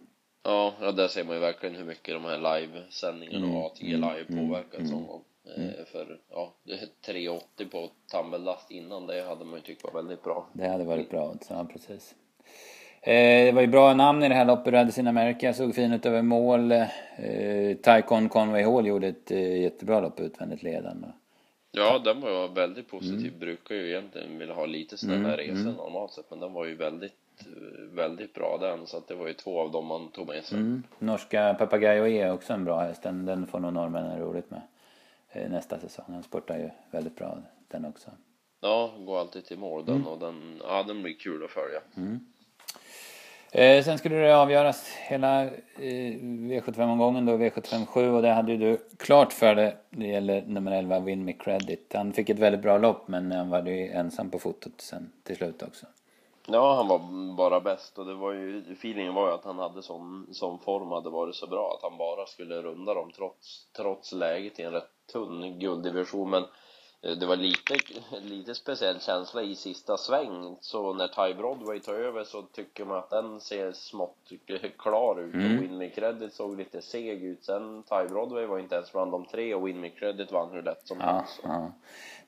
Ja, 0.43 0.73
ja 0.81 0.91
där 0.91 1.07
ser 1.07 1.23
man 1.23 1.35
ju 1.35 1.41
verkligen 1.41 1.75
hur 1.75 1.85
mycket 1.85 2.13
de 2.15 2.25
här 2.25 2.59
livesändningarna 2.59 3.45
Mm, 3.45 3.57
och 3.57 3.65
ATG 3.65 3.87
live 3.87 4.25
påverkar 4.27 4.77
mm, 4.77 4.89
som 4.89 5.21
Eh, 5.57 5.85
För 5.91 6.19
ja, 6.29 6.53
det 6.63 6.73
är 6.73 7.13
3,80 7.13 7.69
på 7.71 7.89
tambellast 8.11 8.71
innan 8.71 9.07
det 9.07 9.23
hade 9.23 9.45
man 9.45 9.55
ju 9.55 9.61
tyckt 9.61 9.83
var 9.83 9.91
väldigt 9.91 10.23
bra. 10.23 10.47
Det 10.53 10.67
hade 10.67 10.83
varit 10.83 11.09
bra 11.09 11.35
ja 11.49 11.67
precis. 11.73 12.15
Eh, 13.01 13.45
det 13.45 13.51
var 13.51 13.61
ju 13.61 13.67
bra 13.67 13.93
namn 13.93 14.23
i 14.23 14.29
det 14.29 14.35
här 14.35 14.45
loppet. 14.45 14.73
Radicin 14.73 15.07
America 15.07 15.53
såg 15.53 15.75
fin 15.75 15.93
ut 15.93 16.05
över 16.05 16.21
mål. 16.21 16.71
Eh, 16.71 17.77
Tycon 17.83 18.29
Conway 18.29 18.63
Hall 18.63 18.87
gjorde 18.87 19.07
ett 19.07 19.31
eh, 19.31 19.61
jättebra 19.61 19.99
lopp 19.99 20.19
utvändigt 20.19 20.63
ledande. 20.63 21.07
Ja, 21.71 21.99
den 21.99 22.21
var 22.21 22.47
väldigt 22.47 22.87
positiv. 22.87 23.39
Brukar 23.39 23.75
ju 23.75 23.89
egentligen 23.89 24.37
vilja 24.39 24.53
ha 24.55 24.65
lite 24.65 24.97
snälla 24.97 25.37
resor 25.37 25.71
normalt 25.71 26.11
sett, 26.11 26.29
men 26.29 26.39
den 26.39 26.53
var 26.53 26.65
ju 26.65 26.75
väldigt, 26.75 27.13
väldigt 27.91 28.33
bra 28.33 28.57
den. 28.57 28.87
Så 28.87 28.97
att 28.97 29.07
det 29.07 29.15
var 29.15 29.27
ju 29.27 29.33
två 29.33 29.59
av 29.59 29.71
dem 29.71 29.85
man 29.85 30.11
tog 30.11 30.27
med 30.27 30.43
sig. 30.43 30.57
Mm. 30.57 30.83
Norska 30.99 31.55
Papagayo 31.59 32.07
E 32.07 32.21
är 32.21 32.33
också 32.33 32.53
en 32.53 32.65
bra 32.65 32.79
häst. 32.79 33.03
Den, 33.03 33.25
den 33.25 33.47
får 33.47 33.59
nog 33.59 33.73
norrmännen 33.73 34.19
roligt 34.19 34.51
med 34.51 34.61
eh, 35.29 35.49
nästa 35.49 35.79
säsong. 35.79 36.05
Han 36.07 36.23
spurtar 36.23 36.57
ju 36.57 36.69
väldigt 36.91 37.15
bra 37.15 37.37
den 37.67 37.85
också. 37.85 38.11
Ja, 38.61 38.93
går 38.99 39.19
alltid 39.19 39.45
till 39.45 39.59
mål 39.59 39.85
den 39.85 40.07
och 40.07 40.19
den, 40.19 40.61
ja 40.63 40.83
den 40.83 41.03
blir 41.03 41.13
kul 41.13 41.43
att 41.43 41.51
följa. 41.51 41.81
Eh, 43.51 43.83
sen 43.83 43.97
skulle 43.97 44.15
det 44.15 44.37
avgöras 44.37 44.89
hela 44.97 45.43
eh, 45.45 45.51
V75-omgången 46.21 47.25
då, 47.25 47.37
V75 47.37 47.85
7 47.85 48.09
och 48.09 48.21
det 48.21 48.29
hade 48.29 48.51
ju 48.51 48.57
du 48.57 48.77
klart 48.97 49.33
för 49.33 49.55
dig. 49.55 49.75
Det 49.89 50.07
gäller 50.07 50.41
nummer 50.41 50.71
11, 50.71 50.99
Win 50.99 51.25
Me 51.25 51.33
Credit. 51.33 51.93
Han 51.93 52.13
fick 52.13 52.29
ett 52.29 52.39
väldigt 52.39 52.61
bra 52.61 52.77
lopp 52.77 53.07
men 53.07 53.31
han 53.31 53.49
var 53.49 53.65
ju 53.65 53.87
ensam 53.87 54.29
på 54.29 54.39
fotot 54.39 54.81
sen 54.81 55.11
till 55.23 55.35
slut 55.35 55.63
också. 55.63 55.85
Ja, 56.53 56.75
han 56.75 56.87
var 56.87 56.99
bara 57.37 57.59
bäst 57.59 57.97
och 57.97 58.05
det 58.05 58.13
var 58.13 58.33
ju, 58.33 58.71
feelingen 58.71 59.13
var 59.13 59.27
ju 59.27 59.33
att 59.33 59.45
han 59.45 59.59
hade 59.59 59.83
sån, 59.83 60.27
sån 60.31 60.59
form 60.59 60.91
hade 60.91 61.09
varit 61.09 61.35
så 61.35 61.47
bra 61.47 61.73
att 61.73 61.89
han 61.89 61.97
bara 61.97 62.25
skulle 62.25 62.61
runda 62.61 62.93
dem 62.93 63.11
trots, 63.11 63.71
trots 63.77 64.11
läget 64.11 64.59
i 64.59 64.63
en 64.63 64.71
rätt 64.71 64.89
tunn 65.13 65.59
gulddivision. 65.59 66.29
Men 66.29 66.43
det 67.01 67.25
var 67.25 67.35
lite, 67.35 67.73
lite 68.21 68.55
speciell 68.55 68.99
känsla 68.99 69.41
i 69.41 69.55
sista 69.55 69.97
sväng. 69.97 70.57
Så 70.61 70.93
när 70.93 71.07
Ty 71.07 71.33
Broadway 71.33 71.79
tar 71.79 71.93
över 71.93 72.23
så 72.23 72.41
tycker 72.41 72.85
man 72.85 72.97
att 72.97 73.09
den 73.09 73.39
ser 73.39 73.71
smått 73.71 74.17
klar 74.77 75.19
ut. 75.21 75.33
Och 75.35 75.41
Win 75.63 75.77
Me 75.77 75.89
Credit 75.89 76.33
såg 76.33 76.57
lite 76.57 76.81
seg 76.81 77.23
ut 77.23 77.43
sen. 77.43 77.83
Ty 77.83 78.07
Broadway 78.13 78.45
var 78.45 78.59
inte 78.59 78.75
ens 78.75 78.91
bland 78.91 79.11
de 79.11 79.25
tre 79.25 79.53
och 79.55 79.67
Win 79.67 79.81
Me 79.81 79.89
Credit 79.89 80.31
vann 80.31 80.51
hur 80.51 80.61
lätt 80.61 80.87
som 80.87 80.97
Ja, 80.99 81.05
helst. 81.11 81.39
ja. 81.43 81.71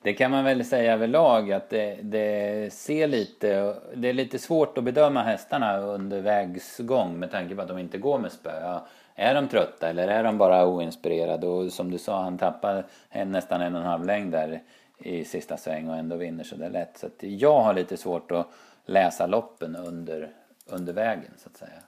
Det 0.02 0.12
kan 0.14 0.30
man 0.30 0.44
väl 0.44 0.64
säga 0.64 0.92
överlag 0.94 1.52
att 1.52 1.70
det, 1.70 1.98
det 2.02 2.72
ser 2.72 3.06
lite, 3.08 3.76
det 3.94 4.08
är 4.08 4.12
lite 4.12 4.38
svårt 4.38 4.78
att 4.78 4.84
bedöma 4.84 5.22
hästarna 5.22 5.78
under 5.78 6.20
vägsgång 6.20 7.18
med 7.18 7.30
tanke 7.30 7.54
på 7.54 7.62
att 7.62 7.68
de 7.68 7.78
inte 7.78 7.98
går 7.98 8.18
med 8.18 8.32
spö. 8.32 8.80
Är 9.14 9.34
de 9.34 9.48
trötta 9.48 9.88
eller 9.88 10.08
är 10.08 10.24
de 10.24 10.38
bara 10.38 10.66
oinspirerade? 10.66 11.46
Och 11.46 11.72
som 11.72 11.90
du 11.90 11.98
sa, 11.98 12.22
han 12.22 12.38
tappar 12.38 12.84
en, 13.08 13.32
nästan 13.32 13.60
en 13.60 13.74
och 13.74 13.80
en 13.80 13.86
halv 13.86 14.04
längd 14.04 14.32
där 14.32 14.62
i 14.98 15.24
sista 15.24 15.56
sväng 15.56 15.88
och 15.88 15.96
ändå 15.96 16.16
vinner 16.16 16.44
så 16.44 16.56
det 16.56 16.66
är 16.66 16.70
lätt. 16.70 16.98
Så 16.98 17.06
att 17.06 17.22
jag 17.22 17.60
har 17.60 17.74
lite 17.74 17.96
svårt 17.96 18.30
att 18.30 18.46
läsa 18.84 19.26
loppen 19.26 19.76
under, 19.76 20.30
under 20.66 20.92
vägen 20.92 21.30
så 21.36 21.48
att 21.48 21.56
säga. 21.56 21.82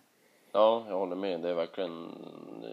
Ja, 0.52 0.84
jag 0.88 0.98
håller 0.98 1.16
med. 1.16 1.40
Det 1.40 1.50
är 1.50 1.54
verkligen 1.54 2.08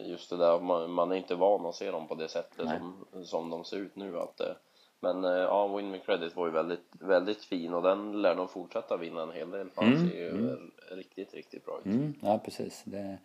just 0.05 0.29
det 0.29 0.37
där, 0.37 0.59
man, 0.59 0.91
man 0.91 1.11
är 1.11 1.15
inte 1.15 1.35
van 1.35 1.65
att 1.65 1.75
se 1.75 1.91
dem 1.91 2.07
på 2.07 2.15
det 2.15 2.27
sättet 2.27 2.67
som, 2.79 3.05
som 3.25 3.49
de 3.49 3.63
ser 3.63 3.77
ut 3.77 3.95
nu. 3.95 4.19
Att, 4.19 4.37
det- 4.37 4.55
men 4.99 5.23
eh, 5.23 5.31
ja, 5.31 5.67
Win 5.67 5.91
Me 5.91 5.99
Credit 5.99 6.35
var 6.35 6.45
ju 6.45 6.51
väldigt, 6.51 6.87
väldigt 6.99 7.43
fin 7.45 7.73
och 7.73 7.81
den 7.83 8.21
lär 8.21 8.35
nog 8.35 8.49
fortsätta 8.49 8.97
vinna 8.97 9.21
en 9.23 9.31
hel 9.31 9.51
del. 9.51 9.67
Han 9.75 10.09
ser 10.09 10.17
ju 10.17 10.57
riktigt, 10.91 11.33
riktigt 11.33 11.65
bra 11.65 11.79
ut. 11.79 11.85
Mm, 11.85 12.13
ja, 12.21 12.39
precis. 12.45 12.81
Det, 12.85 13.17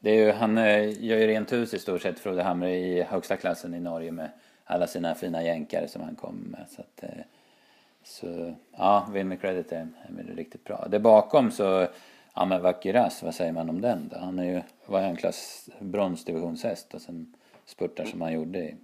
det 0.00 0.10
är 0.10 0.24
ju, 0.24 0.32
han 0.32 0.58
eh, 0.58 1.04
gör 1.04 1.18
ju 1.18 1.26
rent 1.26 1.52
hus 1.52 1.74
i 1.74 1.78
stort 1.78 2.02
sett, 2.02 2.18
Frode 2.18 2.42
Hamre, 2.42 2.76
i 2.76 3.02
högsta 3.02 3.36
klassen 3.36 3.74
i 3.74 3.80
Norge 3.80 4.12
med 4.12 4.30
alla 4.64 4.86
sina 4.86 5.14
fina 5.14 5.42
jänkare 5.42 5.88
som 5.88 6.02
han 6.02 6.14
kom 6.14 6.34
med. 6.34 6.66
Så, 6.68 6.80
att, 6.80 7.02
eh, 7.02 7.24
så 8.02 8.54
ja, 8.76 9.08
Win 9.12 9.28
med 9.28 9.40
Credit 9.40 9.72
är, 9.72 9.88
är 10.30 10.34
riktigt 10.36 10.64
bra. 10.64 10.86
Det 10.90 10.98
bakom 10.98 11.50
så, 11.50 11.86
ja 12.34 12.44
men 12.44 12.62
Vakiras, 12.62 13.22
vad 13.22 13.34
säger 13.34 13.52
man 13.52 13.70
om 13.70 13.80
den 13.80 14.08
då? 14.08 14.18
Han 14.18 14.38
är 14.38 14.44
ju, 14.44 14.62
var 14.86 15.00
en 15.00 15.16
klass 15.16 15.68
bronsdivisionshäst 15.78 16.94
och 16.94 17.00
sen 17.00 17.34
spurtar 17.64 18.04
som 18.04 18.20
han 18.20 18.32
gjorde 18.32 18.58
i, 18.58 18.76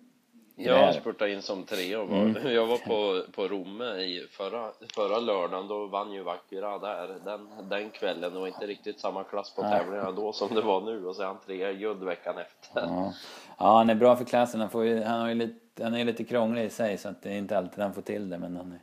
jag 0.59 0.95
spurtade 0.95 1.33
in 1.33 1.43
som 1.43 1.63
tre 1.65 1.97
och 1.97 2.09
var, 2.09 2.51
jag 2.51 2.67
var 2.67 2.79
på, 2.79 3.23
på 3.33 3.49
Romme 3.49 3.85
i 3.85 4.27
förra, 4.31 4.71
förra 4.95 5.19
lördagen, 5.19 5.69
då 5.69 5.87
vann 5.87 6.13
ju 6.13 6.23
Vakira 6.23 6.79
där 6.79 7.09
den, 7.25 7.49
den 7.69 7.91
kvällen. 7.91 8.33
Det 8.33 8.39
var 8.39 8.47
inte 8.47 8.67
riktigt 8.67 9.01
samma 9.01 9.25
klass 9.25 9.55
på 9.55 9.63
tävlingarna 9.63 10.13
då 10.13 10.33
som 10.33 10.55
det 10.55 10.61
var 10.61 10.81
nu 10.81 11.07
och 11.07 11.17
så 11.17 11.23
är 11.23 11.27
han 11.27 11.39
trea 11.47 11.71
i 11.71 11.77
guld 11.77 12.03
veckan 12.03 12.35
efter. 12.39 12.81
Ja. 12.81 13.13
ja, 13.59 13.77
han 13.77 13.91
är 13.91 13.95
bra 13.95 14.17
för 14.17 14.25
klassen. 14.25 14.61
Han, 14.61 14.71
får 14.71 14.85
ju, 14.85 15.03
han, 15.03 15.21
har 15.21 15.29
ju 15.29 15.35
lite, 15.35 15.85
han 15.85 15.95
är 15.95 16.05
lite 16.05 16.25
krånglig 16.25 16.65
i 16.65 16.71
sig 16.71 16.99
så 16.99 17.09
att 17.09 17.23
det 17.23 17.31
är 17.31 17.39
inte 17.39 17.59
alltid 17.59 17.83
han 17.83 17.95
får 17.95 18.03
till 18.03 18.31
det 18.31 18.39
men 18.39 18.57
han 18.57 18.73
är, 18.73 18.81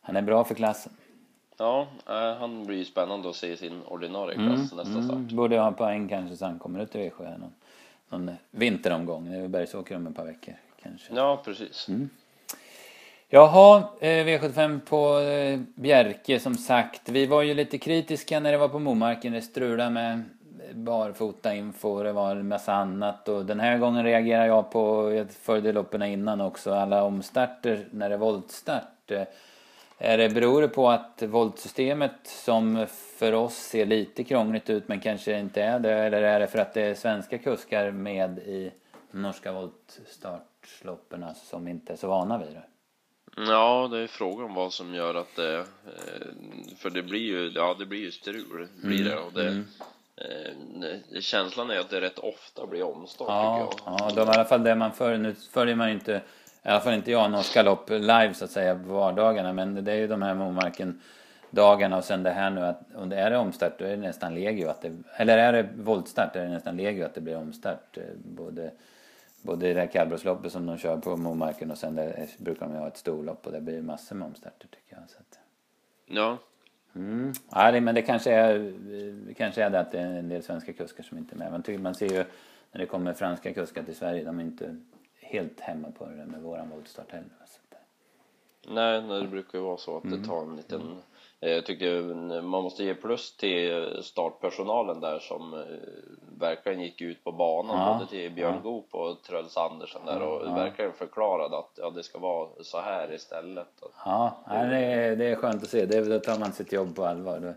han 0.00 0.16
är 0.16 0.22
bra 0.22 0.44
för 0.44 0.54
klassen. 0.54 0.92
Ja, 1.56 1.86
eh, 2.08 2.38
han 2.38 2.64
blir 2.64 2.76
ju 2.76 2.84
spännande 2.84 3.30
att 3.30 3.36
se 3.36 3.52
i 3.52 3.56
sin 3.56 3.82
ordinarie 3.82 4.34
klass 4.34 4.72
nästa 4.72 5.02
start. 5.02 5.16
Mm, 5.16 5.36
borde 5.36 5.58
ha 5.58 5.72
poäng 5.72 6.08
kanske 6.08 6.36
så 6.36 6.44
han 6.44 6.58
kommer 6.58 6.82
ut 6.82 6.94
i 6.94 6.98
V7 6.98 7.26
här 7.26 7.38
någon, 7.38 7.52
någon 8.08 8.36
vinteromgång. 8.50 9.30
Det 9.30 9.36
är 9.36 9.40
väl 9.40 9.50
Bergsåker 9.50 9.96
om 9.96 10.06
ett 10.06 10.16
par 10.16 10.24
veckor 10.24 10.54
kanske. 10.82 11.14
Ja, 11.14 11.42
precis. 11.44 11.86
Jaha, 13.28 13.82
eh, 14.00 14.26
V75 14.26 14.80
på 14.80 15.18
eh, 15.18 15.60
Bjerke 15.74 16.40
som 16.40 16.54
sagt. 16.54 17.08
Vi 17.08 17.26
var 17.26 17.42
ju 17.42 17.54
lite 17.54 17.78
kritiska 17.78 18.40
när 18.40 18.52
det 18.52 18.58
var 18.58 18.68
på 18.68 18.78
Momarken. 18.78 19.32
Det 19.32 19.42
strulade 19.42 19.90
med 19.90 20.22
barfota 20.74 21.54
info 21.54 22.02
det 22.02 22.12
var 22.12 22.36
en 22.36 22.48
massa 22.48 22.72
annat. 22.72 23.28
Och 23.28 23.46
den 23.46 23.60
här 23.60 23.78
gången 23.78 24.04
reagerar 24.04 24.46
jag 24.46 24.70
på, 24.70 25.12
jag 25.14 25.30
följde 25.30 25.72
loppen 25.72 26.02
innan 26.02 26.40
också, 26.40 26.74
alla 26.74 27.02
omstarter 27.02 27.88
när 27.90 28.08
det 28.08 28.14
är 28.14 28.18
voltstart. 28.18 29.10
Eh, 29.10 29.22
Är 29.98 30.18
det, 30.18 30.28
beror 30.28 30.62
det 30.62 30.68
på 30.68 30.90
att 30.90 31.22
voltsystemet 31.22 32.16
som 32.24 32.86
för 33.18 33.32
oss 33.32 33.54
ser 33.56 33.86
lite 33.86 34.24
krångligt 34.24 34.70
ut 34.70 34.88
men 34.88 35.00
kanske 35.00 35.38
inte 35.38 35.62
är 35.62 35.78
det? 35.78 35.92
Eller 35.92 36.22
är 36.22 36.40
det 36.40 36.46
för 36.46 36.58
att 36.58 36.74
det 36.74 36.82
är 36.82 36.94
svenska 36.94 37.38
kuskar 37.38 37.90
med 37.90 38.38
i 38.38 38.70
norska 39.10 39.52
voltstartsloppen 40.62 41.24
som 41.34 41.68
inte 41.68 41.92
är 41.92 41.96
så 41.96 42.08
vana 42.08 42.38
vid 42.38 42.48
det? 42.48 42.62
Ja, 43.36 43.88
det 43.92 43.98
är 43.98 44.06
frågan 44.06 44.54
vad 44.54 44.72
som 44.72 44.94
gör 44.94 45.14
att 45.14 45.36
det... 45.36 45.58
eh, 45.58 45.64
För 46.78 46.90
det 46.90 47.02
blir 47.02 47.20
ju, 47.20 47.52
ja 47.54 47.76
det 47.78 47.86
blir 47.86 48.00
ju 48.00 48.10
strul, 48.10 48.68
blir 48.82 49.04
det. 49.04 49.16
Och 49.18 49.32
det 49.32 49.64
eh, 50.16 51.20
känslan 51.20 51.70
är 51.70 51.78
att 51.78 51.90
det 51.90 52.00
rätt 52.00 52.18
ofta 52.18 52.66
blir 52.66 52.82
omstart 52.82 53.28
Ja, 53.28 53.68
tycker 53.70 53.90
jag. 53.90 53.98
ja 54.00 54.10
de, 54.24 54.30
i 54.30 54.34
alla 54.34 54.44
fall 54.44 54.64
det 54.64 54.74
man 54.74 54.92
följer. 54.92 55.18
Nu 55.18 55.34
följer 55.34 55.76
man 55.76 55.88
inte, 55.90 56.12
i 56.64 56.68
alla 56.68 56.80
fall 56.80 56.94
inte 56.94 57.10
jag, 57.10 57.30
norska 57.30 57.62
lopp 57.62 57.90
live 57.90 58.34
så 58.34 58.44
att 58.44 58.50
säga 58.50 58.74
på 58.74 58.92
vardagarna. 58.92 59.52
Men 59.52 59.84
det 59.84 59.92
är 59.92 59.96
ju 59.96 60.06
de 60.06 60.22
här 60.22 60.34
Momarken 60.34 61.00
dagarna 61.50 61.96
och 61.96 62.04
sen 62.04 62.22
det 62.22 62.30
här 62.30 62.50
nu 62.50 62.60
att 62.60 62.80
om 62.94 63.08
det 63.08 63.16
är 63.16 63.30
det 63.30 63.36
omstart 63.38 63.78
då 63.78 63.84
är 63.84 63.90
det 63.90 63.96
nästan 63.96 64.34
legio 64.34 64.66
att 64.68 64.82
det, 64.82 64.96
eller 65.16 65.38
är 65.38 65.52
det 65.52 65.68
voltstart 65.76 66.36
är 66.36 66.42
det 66.42 66.48
nästan 66.48 66.76
legio 66.76 67.04
att 67.04 67.14
det 67.14 67.20
blir 67.20 67.36
omstart. 67.36 67.96
eh, 67.96 68.02
Både, 68.24 68.70
både 69.42 69.68
i 69.68 69.74
det 69.74 69.80
här 69.80 69.86
kallblodsloppet 69.86 70.52
som 70.52 70.66
de 70.66 70.78
kör 70.78 70.96
på 70.96 71.16
Momarken 71.16 71.70
och 71.70 71.78
sen 71.78 71.94
där 71.94 72.26
brukar 72.38 72.68
de 72.68 72.74
ha 72.74 72.88
ett 72.88 72.96
storlopp 72.96 73.46
och 73.46 73.52
det 73.52 73.60
blir 73.60 73.82
massor 73.82 74.16
med 74.16 74.28
omstarter 74.28 74.68
tycker 74.68 74.96
jag. 74.96 75.10
Så 75.10 75.18
att, 75.18 75.38
Ja, 76.06 76.38
mm. 76.94 77.32
ja, 77.50 77.72
det, 77.72 77.80
men 77.80 77.94
det 77.94 78.02
kanske 78.02 78.32
är, 78.32 78.58
det 79.26 79.34
kanske 79.34 79.62
är 79.62 79.70
det 79.70 79.80
att 79.80 79.92
det 79.92 79.98
är 79.98 80.18
en 80.18 80.28
del 80.28 80.42
svenska 80.42 80.72
kuskar 80.72 81.04
som 81.04 81.18
inte 81.18 81.34
är 81.34 81.38
med. 81.38 81.50
Man, 81.50 81.62
tycker, 81.62 81.78
man 81.78 81.94
ser 81.94 82.08
ju 82.08 82.24
när 82.72 82.80
det 82.80 82.86
kommer 82.86 83.12
franska 83.12 83.54
kuskar 83.54 83.82
till 83.82 83.96
Sverige, 83.96 84.24
de 84.24 84.38
är 84.38 84.44
inte 84.44 84.76
helt 85.20 85.60
hemma 85.60 85.90
på 85.90 86.06
det 86.06 86.16
där 86.16 86.26
med 86.26 86.42
våran 86.42 86.70
voltstart 86.70 87.10
heller. 87.10 87.28
Så 87.46 87.60
att, 87.70 87.78
nej, 88.68 89.02
nej, 89.02 89.22
det 89.22 89.28
brukar 89.28 89.58
ju 89.58 89.64
vara 89.64 89.76
så 89.76 89.96
att 89.96 90.02
det 90.02 90.24
tar 90.24 90.42
en 90.42 90.56
liten 90.56 90.80
eh, 90.80 90.96
jag 91.50 91.66
tycker 91.66 92.02
man 92.42 92.62
måste 92.62 92.84
ge 92.84 92.94
plus 92.94 93.36
till 93.36 93.98
startpersonalen 94.02 95.00
där 95.00 95.18
som 95.18 95.54
eh, 95.54 95.60
verkligen 96.38 96.80
gick 96.80 97.00
ut 97.00 97.24
på 97.24 97.32
banan 97.32 97.78
Ja, 97.78 97.94
både 97.94 98.10
till 98.10 98.30
Björn 98.30 98.54
ja. 98.54 98.60
Goop 98.70 98.94
och 98.94 99.22
Truls 99.22 99.56
Andersen 99.56 100.00
där 100.06 100.22
och 100.22 100.46
Ja. 100.46 100.54
verkligen 100.54 100.92
förklarade 100.92 101.58
att 101.58 101.70
ja, 101.76 101.90
det 101.90 102.02
ska 102.02 102.18
vara 102.18 102.48
så 102.60 102.80
här 102.80 103.12
istället. 103.14 103.68
Ja, 104.04 104.36
det, 104.48 104.76
är, 104.76 105.16
det 105.16 105.24
är 105.26 105.34
skönt 105.36 105.62
att 105.62 105.68
se. 105.70 105.86
Det, 105.86 106.00
då 106.04 106.18
tar 106.18 106.38
man 106.38 106.52
sitt 106.52 106.72
jobb 106.72 106.96
på 106.96 107.04
allvar. 107.04 107.54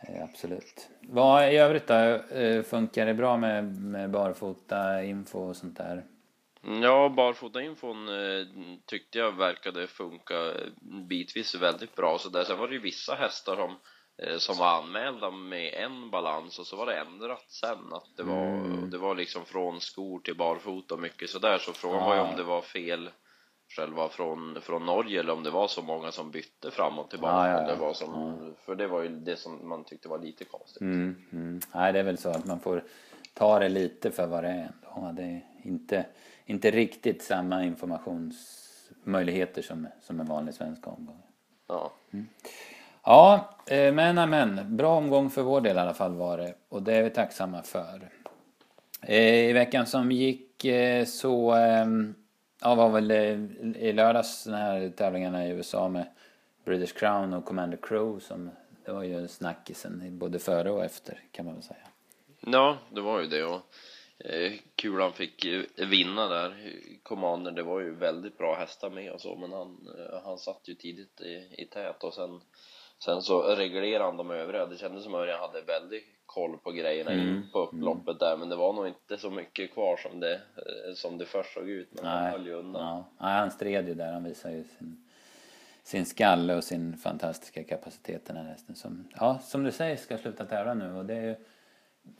Eh, 0.00 0.24
absolut. 0.24 0.88
Vad 1.00 1.52
i 1.52 1.56
övrigt 1.56 1.86
då? 1.86 1.94
Eh, 1.94 2.62
Funkar 2.62 3.06
det 3.06 3.14
bra 3.14 3.36
med, 3.36 3.64
med 3.82 4.10
barfota 4.10 5.04
info 5.04 5.38
och 5.38 5.56
sånt 5.56 5.78
där? 5.78 6.02
Ja, 6.82 7.08
barfotainfon 7.16 8.08
eh, 8.08 8.46
tyckte 8.86 9.18
jag 9.18 9.32
verkade 9.32 9.86
funka 9.86 10.34
bitvis 11.08 11.54
väldigt 11.54 11.94
bra 11.96 12.18
så 12.18 12.28
där. 12.28 12.44
Sen 12.44 12.58
var 12.58 12.68
det 12.68 12.74
ju 12.74 12.80
vissa 12.80 13.14
hästar 13.14 13.56
som, 13.56 13.74
eh, 14.26 14.36
som 14.38 14.56
var 14.58 14.78
anmälda 14.82 15.30
med 15.30 15.74
en 15.74 16.10
balans 16.10 16.58
och 16.58 16.66
så 16.66 16.76
var 16.76 16.86
det 16.86 16.94
ändrat 16.96 17.44
sen 17.50 17.92
att 17.92 18.16
det 18.16 18.22
var, 18.22 18.46
Mm. 18.46 18.90
det 18.90 18.98
var 18.98 19.14
liksom 19.14 19.44
från 19.44 19.80
skor 19.80 20.20
till 20.20 20.36
barfota 20.36 20.94
och 20.94 21.00
mycket 21.00 21.30
sådär 21.30 21.58
så 21.58 21.72
frågan 21.72 22.00
var 22.04 22.14
ju 22.14 22.20
Ja. 22.20 22.28
om 22.30 22.36
det 22.36 22.42
var 22.42 22.62
fel 22.62 23.10
själva 23.76 24.08
från, 24.08 24.58
från 24.62 24.86
Norge 24.86 25.20
eller 25.20 25.32
om 25.32 25.42
det 25.42 25.50
var 25.50 25.68
så 25.68 25.82
många 25.82 26.12
som 26.12 26.30
bytte 26.30 26.70
fram 26.70 26.98
och 26.98 27.10
tillbaka 27.10 27.32
Ja, 27.34 27.48
ja, 27.48 27.52
ja. 27.52 27.60
eller 27.64 27.76
vad 27.76 27.96
som, 27.96 28.38
för 28.64 28.74
det 28.74 28.86
var 28.86 29.02
ju 29.02 29.08
det 29.08 29.36
som 29.36 29.68
man 29.68 29.84
tyckte 29.84 30.08
var 30.08 30.18
lite 30.18 30.44
konstigt. 30.44 30.80
Mm, 30.80 31.16
mm. 31.32 31.60
Nej, 31.74 31.92
det 31.92 31.98
är 31.98 32.02
väl 32.02 32.18
så 32.18 32.28
att 32.30 32.46
man 32.46 32.60
får 32.60 32.84
ta 33.34 33.58
det 33.58 33.68
lite 33.68 34.10
för 34.10 34.26
vad 34.26 34.44
det 34.44 34.50
är. 34.50 34.72
Det 35.12 35.22
är 35.22 35.42
inte, 35.62 36.06
inte 36.44 36.70
riktigt 36.70 37.22
samma 37.22 37.64
informationsmöjligheter 37.64 39.62
som, 39.62 39.88
som 40.00 40.20
en 40.20 40.26
vanlig 40.26 40.54
svensk 40.54 40.86
omgång. 40.86 41.22
Ja. 41.68 41.92
Ja, 43.04 43.50
eh, 43.66 43.92
men 43.92 44.18
amen. 44.18 44.76
Bra 44.76 44.96
omgång 44.96 45.30
för 45.30 45.42
vår 45.42 45.60
del 45.60 45.76
i 45.76 45.80
alla 45.80 45.94
fall 45.94 46.14
var 46.14 46.38
det. 46.38 46.54
Och 46.68 46.82
det 46.82 46.94
är 46.94 47.02
vi 47.02 47.10
tacksamma 47.10 47.62
för. 47.62 48.08
Eh, 49.02 49.48
I 49.48 49.52
veckan 49.52 49.86
som 49.86 50.12
gick 50.12 50.64
eh, 50.64 51.04
så 51.04 51.50
ehm, 51.52 52.14
ja, 52.60 52.74
var 52.74 52.88
väl 52.88 53.10
i 53.76 53.92
lördags 53.92 54.44
den 54.44 54.54
här 54.54 54.92
tävlingarna 54.96 55.46
i 55.46 55.50
USA 55.50 55.88
med 55.88 56.06
British 56.64 56.98
Crown 56.98 57.32
och 57.32 57.44
Commander 57.44 57.78
Crew 57.82 58.20
som 58.20 58.50
det 58.84 58.92
var 58.92 59.02
ju 59.02 59.28
snackisen 59.28 60.18
både 60.18 60.38
före 60.38 60.70
och 60.70 60.84
efter 60.84 61.20
kan 61.32 61.44
man 61.44 61.54
väl 61.54 61.62
säga. 61.62 61.86
Ja, 62.40 62.78
det 62.90 63.00
var 63.00 63.20
ju 63.20 63.26
det 63.26 63.44
och 63.44 63.60
Kulan 64.76 65.12
fick 65.12 65.44
eh, 65.44 65.86
vinna 65.88 66.28
där. 66.28 66.72
Commander, 67.02 67.52
det 67.52 67.62
var 67.62 67.80
ju 67.80 67.94
väldigt 67.94 68.38
bra 68.38 68.54
hästar 68.54 68.90
med 68.90 69.12
och 69.12 69.20
så, 69.20 69.36
men 69.36 69.52
han, 69.52 69.88
eh, 69.98 70.20
han 70.24 70.38
satt 70.38 70.60
ju 70.68 70.74
tidigt 70.74 71.20
i, 71.20 71.54
i 71.58 71.64
tät 71.72 72.04
och 72.04 72.14
sen, 72.14 72.40
sen 73.04 73.22
så 73.22 73.42
reglerade 73.42 74.04
han 74.04 74.16
de 74.16 74.30
övriga. 74.30 74.66
Det 74.66 74.76
kändes 74.76 75.04
som 75.04 75.14
att 75.14 75.20
Örjan 75.20 75.40
hade 75.40 75.62
väldigt 75.62 76.04
koll 76.26 76.58
på 76.58 76.72
grejerna 76.72 77.10
Mm, 77.12 77.28
in 77.28 77.48
på 77.52 77.58
upploppet 77.58 78.18
där, 78.20 78.36
men 78.36 78.48
det 78.48 78.56
var 78.56 78.72
nog 78.72 78.86
inte 78.88 79.18
så 79.18 79.30
mycket 79.30 79.72
kvar 79.72 79.96
som 79.96 80.20
det, 80.20 80.34
eh, 80.34 80.94
som 80.94 81.18
det 81.18 81.26
först 81.26 81.52
såg 81.54 81.68
ut, 81.68 81.88
men 81.92 82.04
han 82.06 82.22
Nej, 82.22 82.32
höll 82.32 82.46
ju 82.46 82.52
undan. 82.52 82.82
ja. 82.82 83.04
Nej, 83.26 83.38
han 83.38 83.50
stred 83.50 83.88
ju 83.88 83.94
där. 83.94 84.12
Han 84.12 84.24
visade 84.24 84.54
ju 84.54 84.64
sin, 84.64 85.04
sin 85.82 86.06
skalle 86.06 86.56
och 86.56 86.64
sin 86.64 86.96
fantastiska 86.96 87.64
kapacitet 87.64 88.26
den 88.26 88.36
här 88.36 88.44
hästen 88.44 88.74
som, 88.76 89.08
ja, 89.20 89.38
som 89.38 89.64
du 89.64 89.72
säger 89.72 89.96
ska 89.96 90.18
sluta 90.18 90.44
tävla 90.44 90.74
nu 90.74 90.92
och 90.92 91.04
det 91.06 91.14
är 91.14 91.22
ju 91.22 91.36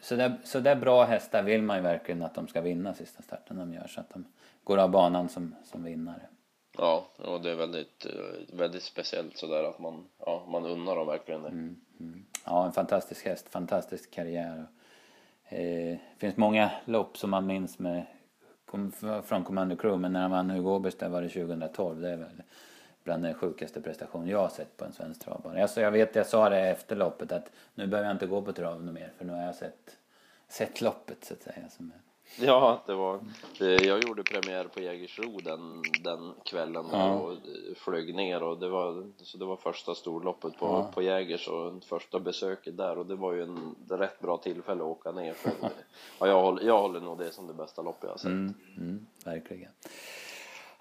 så 0.01 0.17
där, 0.17 0.39
så 0.45 0.61
där 0.61 0.77
bra 0.77 1.05
hästar 1.05 1.43
vill 1.43 1.63
man 1.63 1.77
ju 1.77 1.83
verkligen 1.83 2.23
att 2.23 2.35
de 2.35 2.49
ska 2.49 2.61
vinna 2.61 2.95
sista 2.95 3.23
starten 3.23 3.57
de 3.57 3.73
gör 3.73 3.87
så 3.87 4.01
att 4.01 4.11
de 4.11 4.25
går 4.65 4.79
av 4.79 4.91
banan 4.91 5.29
som, 5.29 5.55
som 5.65 5.85
vinnare. 5.85 6.29
Ja, 6.79 7.07
och 7.17 7.41
det 7.41 7.51
är 7.51 7.55
väldigt, 7.55 8.07
eh, 8.07 8.57
väldigt 8.57 8.83
speciellt 8.83 9.37
sådär 9.37 9.65
att 9.65 9.79
man, 9.79 10.05
ja, 10.19 10.47
man 10.49 10.67
unnar 10.67 10.97
dem 10.97 11.07
verkligen 11.07 11.43
det. 11.43 11.49
Mm, 11.49 11.77
mm. 12.01 12.25
Ja, 12.45 12.67
en 12.67 12.73
fantastisk 12.73 13.25
häst, 13.25 13.49
fantastisk 13.49 14.11
karriär. 14.11 14.67
Eh, 15.49 15.59
det 15.59 16.19
finns 16.19 16.37
många 16.37 16.71
lopp 16.85 17.19
som 17.19 17.31
man 17.31 17.47
minns 17.47 17.79
med, 17.79 18.07
kom, 18.65 18.93
från 19.25 19.45
Commander 19.45 19.77
Crew, 19.77 20.01
men 20.01 20.13
när 20.13 20.21
han 20.21 20.31
vann 20.31 20.51
Hugo 20.51 20.71
Åbergs 20.71 20.99
där 20.99 21.09
var 21.09 21.23
det 21.23 21.29
2012. 21.29 22.01
Det 22.01 22.11
är 22.11 22.17
väl 22.17 22.43
bland 23.05 23.23
den 23.23 23.35
sjukaste 23.35 23.81
prestation 23.81 24.29
jag 24.29 24.39
har 24.39 24.49
sett 24.49 24.77
på 24.77 24.85
en 24.85 24.93
svensk 24.93 25.21
travbana. 25.21 25.63
Alltså, 25.63 25.81
jag 25.81 25.91
vet, 25.91 26.15
jag 26.15 26.27
sa 26.27 26.49
det 26.49 26.61
efter 26.61 26.97
loppet 26.97 27.33
att 27.33 27.51
nu 27.75 27.87
behöver 27.87 28.09
jag 28.09 28.15
inte 28.15 28.27
gå 28.27 28.43
på 28.43 28.53
trav 28.53 28.83
mer 28.85 29.13
för 29.19 29.25
nu 29.25 29.33
har 29.33 29.43
jag 29.43 29.55
sett, 29.55 29.97
sett 30.49 30.81
loppet 30.81 31.25
så 31.25 31.35
att 31.35 31.43
säga. 31.43 31.69
Ja, 32.41 32.83
det 32.87 32.95
var, 32.95 33.21
jag 33.59 34.05
gjorde 34.05 34.23
premiär 34.23 34.65
på 34.65 34.81
Jägersro 34.81 35.39
den, 35.45 35.83
den 36.03 36.33
kvällen 36.45 36.87
Ja. 36.93 37.13
och 37.15 37.37
flög 37.77 38.15
ner 38.15 38.43
och 38.43 38.59
det 38.59 38.69
var, 38.69 39.07
så 39.17 39.39
det 39.39 39.45
var 39.45 39.57
första 39.57 39.95
storloppet 39.95 40.59
på, 40.59 40.67
Ja. 40.67 40.91
på 40.95 41.03
Jägers 41.03 41.49
och 41.49 41.85
första 41.85 42.21
besöket 42.21 42.77
där 42.77 42.99
och 42.99 43.07
det 43.07 43.15
var 43.15 43.33
ju 43.33 43.43
en 43.43 43.75
rätt 43.89 44.21
bra 44.21 44.37
tillfälle 44.37 44.81
att 44.83 44.89
åka 44.89 45.13
ner 45.13 45.33
för 45.35 45.53
ja, 46.21 46.27
jag, 46.27 46.43
håller, 46.43 46.65
jag 46.67 46.81
håller 46.81 47.01
nog 47.01 47.19
det 47.19 47.33
som 47.33 47.47
det 47.47 47.55
bästa 47.55 47.83
loppet 47.83 48.03
jag 48.03 48.11
har 48.11 48.17
sett. 48.19 48.27
Mm, 48.27 48.55
mm, 48.77 49.07
verkligen. 49.25 49.71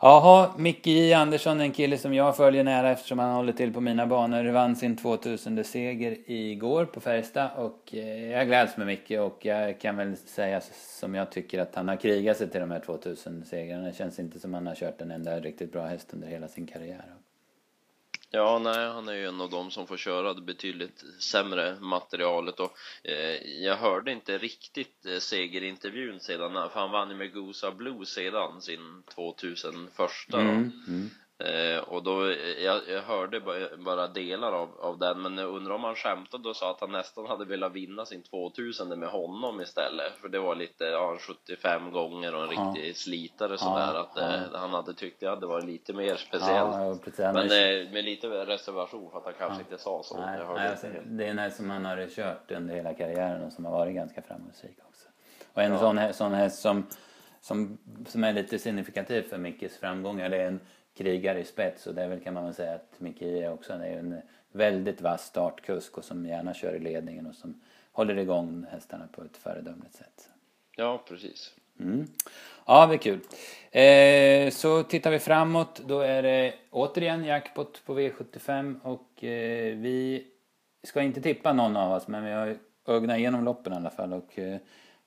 Jaha, 0.04 0.54
Micke 0.58 0.88
J 0.88 1.14
Andersson, 1.14 1.62
en 1.62 1.72
kille 1.72 1.98
som 1.98 2.14
jag 2.14 2.38
följer 2.38 2.64
nära 2.64 2.92
eftersom 2.92 3.20
han 3.20 3.36
håller 3.36 3.54
till 3.54 3.74
på 3.74 3.82
mina 3.82 4.08
banor, 4.08 4.52
vann 4.52 4.76
sin 4.76 4.98
2000 4.98 5.64
seger 5.64 6.18
igår 6.32 6.86
på 6.86 7.02
Färjestad 7.02 7.50
och 7.58 7.96
eh, 7.96 8.32
jag 8.32 8.48
gläds 8.48 8.78
med 8.78 8.88
Micke 8.88 9.12
och 9.12 9.46
jag 9.46 9.80
kan 9.80 9.98
väl 9.98 10.18
säga 10.18 10.62
som 11.00 11.16
jag 11.16 11.32
tycker 11.32 11.60
att 11.60 11.76
han 11.76 11.88
har 11.88 11.96
krigat 11.96 12.38
sig 12.38 12.50
till 12.50 12.60
de 12.60 12.72
här 12.72 12.80
2000 12.80 13.46
segrarna. 13.46 13.88
Det 13.88 13.94
känns 13.94 14.20
inte 14.20 14.40
som 14.40 14.54
han 14.54 14.68
har 14.68 14.76
kört 14.76 15.02
en 15.02 15.12
enda 15.12 15.40
riktigt 15.40 15.72
bra 15.72 15.86
häst 15.86 16.14
under 16.14 16.28
hela 16.28 16.48
sin 16.48 16.68
karriär. 16.68 17.06
Ja, 18.34 18.60
nej, 18.60 18.88
han 18.88 19.08
är 19.08 19.13
ju 19.13 19.28
en 19.28 19.41
av 19.41 19.50
dem 19.50 19.72
som 19.72 19.88
får 19.88 19.98
köra 19.98 20.34
det 20.34 20.41
betydligt 20.41 21.04
sämre 21.20 21.78
materialet 21.80 22.60
och 22.60 22.78
eh, 23.04 23.63
jag 23.63 23.76
hörde 23.76 24.12
inte 24.12 24.38
riktigt 24.38 25.06
eh, 25.06 25.17
segerintervjun 25.17 26.20
sedan, 26.20 26.54
för 26.54 26.80
han 26.80 26.91
vann 26.91 27.10
ju 27.10 27.15
med 27.15 27.34
Gosa 27.34 27.72
Blue 27.72 28.06
sedan 28.06 28.62
sin 28.62 29.04
2001. 29.15 30.34
Mm, 30.34 30.72
mm. 30.88 31.10
Eh, 31.46 31.80
och 31.80 32.04
då, 32.04 32.26
eh, 32.26 32.64
jag, 32.66 32.82
jag 32.90 33.02
hörde 33.02 33.40
bara, 33.78 34.08
delar 34.08 34.52
av, 34.52 34.70
av 34.80 34.98
den, 35.00 35.22
men 35.22 35.38
jag 35.38 35.50
undrar 35.50 35.76
om 35.76 35.84
han 35.84 35.96
skämtade 35.96 36.50
och 36.50 36.56
sa 36.56 36.72
att 36.72 36.82
han 36.82 36.92
nästan 36.92 37.26
hade 37.26 37.46
velat 37.46 37.72
vinna 37.74 38.06
sin 38.06 38.24
2000 38.24 39.00
med 39.00 39.10
honom 39.10 39.62
istället. 39.62 40.14
För 40.22 40.30
det 40.30 40.40
var 40.40 40.56
lite, 40.56 40.84
ja, 40.84 41.18
75 41.20 41.92
gånger 41.92 42.36
och 42.36 42.44
en 42.44 42.50
Ja. 42.52 42.74
riktig 42.76 42.98
slitare 42.98 43.58
sådär. 43.58 43.94
att 43.96 44.18
eh, 44.18 44.42
ja. 44.54 44.58
han 44.60 44.70
hade 44.70 44.94
tyckt 44.94 45.20
det 45.20 45.30
hade 45.30 45.48
varit 45.48 45.66
lite 45.66 45.94
mer 45.94 46.16
speciellt. 46.16 46.76
Ja, 46.76 46.96
ja, 47.18 47.34
men 47.34 47.46
eh, 47.52 47.92
med 47.94 48.04
lite 48.06 48.28
reservation 48.28 49.12
för 49.12 49.18
att 49.18 49.24
han 49.26 49.34
kanske 49.38 49.60
inte 49.62 49.78
sa 49.78 50.02
så. 50.04 50.18
Nej, 50.18 50.40
nej, 50.56 50.68
alltså, 50.70 50.88
det 51.06 51.26
är 51.26 51.30
en 51.30 51.40
häst 51.40 51.58
som 51.58 51.70
han 51.70 51.86
har 51.86 52.08
kört 52.16 52.52
under 52.52 52.76
hela 52.76 52.94
karriären 52.94 53.44
och 53.44 53.54
som 53.54 53.66
har 53.66 53.72
varit 53.72 53.96
ganska 53.96 54.22
framgångsrik 54.22 54.78
också. 54.90 55.08
Och 55.54 55.62
en 55.62 55.72
Ja. 55.72 55.80
sån, 55.80 56.00
hä- 56.00 56.12
sån 56.14 56.34
häst 56.34 56.62
som, 56.62 56.88
som, 57.42 57.78
som 58.08 58.24
är 58.24 58.34
lite 58.34 58.60
signifikativ 58.60 59.22
för 59.22 59.38
Mickes 59.38 59.78
framgångar 59.78 60.30
det 60.30 60.38
är 60.38 60.48
en 60.48 60.60
krigare 60.98 61.40
i 61.40 61.44
spets 61.44 61.88
och 61.88 61.96
det 61.96 62.04
är 62.04 62.08
väl 62.08 62.20
kan 62.20 62.34
man 62.34 62.44
väl 62.44 62.54
säga 62.54 62.76
att 62.76 63.22
är 63.22 63.54
också 63.54 63.74
är 63.74 63.98
en 63.98 64.22
väldigt 64.52 65.02
vass 65.02 65.26
startkusk 65.26 65.98
och 65.98 66.06
som 66.06 66.26
gärna 66.26 66.54
kör 66.54 66.74
i 66.74 66.80
ledningen 66.80 67.28
och 67.28 67.36
som 67.36 67.62
håller 67.92 68.18
igång 68.18 68.66
hästarna 68.72 69.08
på 69.12 69.24
ett 69.24 69.38
föredömligt 69.38 69.96
sätt. 69.96 70.30
Ja, 70.76 71.04
precis. 71.08 71.56
Mm. 71.80 72.08
Ja, 72.66 72.88
det 72.88 72.96
är 72.96 72.98
kul. 72.98 73.20
Eh, 73.72 74.52
så 74.52 74.84
tittar 74.84 75.12
vi 75.12 75.20
framåt. 75.20 75.82
Då 75.86 76.00
är 76.00 76.24
det 76.24 76.54
återigen 76.70 77.26
jackpot 77.26 77.86
på 77.86 78.00
V75 78.00 78.80
och 78.84 79.24
eh, 79.24 79.78
vi 79.78 80.28
ska 80.84 81.02
inte 81.02 81.22
tippa 81.22 81.54
någon 81.54 81.78
av 81.78 81.92
oss 81.92 82.08
men 82.08 82.26
vi 82.26 82.32
har 82.32 82.58
ögnat 82.88 83.18
igenom 83.18 83.44
loppen 83.44 83.74
i 83.74 83.76
alla 83.76 83.90
fall. 83.90 84.14
Och, 84.14 84.40
eh, 84.40 84.58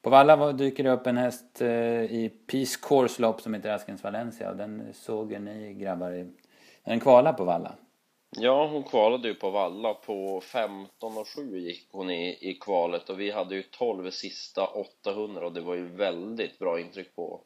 på 0.05 0.11
Valla 0.11 0.53
dyker 0.53 0.85
det 0.85 0.91
upp 0.91 1.07
en 1.07 1.17
häst 1.17 1.61
eh, 1.61 2.03
i 2.03 2.33
Peace 2.47 2.79
Course 2.83 3.23
lopp 3.23 3.41
som 3.41 3.55
heter 3.55 3.71
Askens 3.71 4.05
Valencia. 4.05 4.51
Och 4.51 4.57
den 4.57 4.95
såg 4.95 5.33
ju 5.33 5.39
ni 5.39 5.75
grabbar 5.75 6.13
i... 6.13 6.33
Den 6.85 7.01
kvalade 7.01 7.37
på 7.37 7.45
Valla. 7.45 7.75
Ja, 8.37 8.67
hon 8.67 8.83
kvalade 8.83 9.29
ju 9.29 9.35
på 9.35 9.51
Valla. 9.51 9.95
På 9.95 10.41
15 10.41 11.19
och 11.19 11.29
7 11.29 11.59
gick 11.59 11.89
hon 11.93 12.11
i, 12.11 12.51
i 12.51 12.55
kvalet. 12.55 13.11
Och 13.11 13.21
vi 13.21 13.31
hade 13.31 13.55
ju 13.55 13.63
12 13.63 14.11
sista 14.11 14.67
800 14.67 15.47
och 15.47 15.53
det 15.53 15.61
var 15.61 15.75
ju 15.75 15.89
väldigt 15.89 16.59
bra 16.59 16.81
intryck 16.81 17.17
på, 17.17 17.41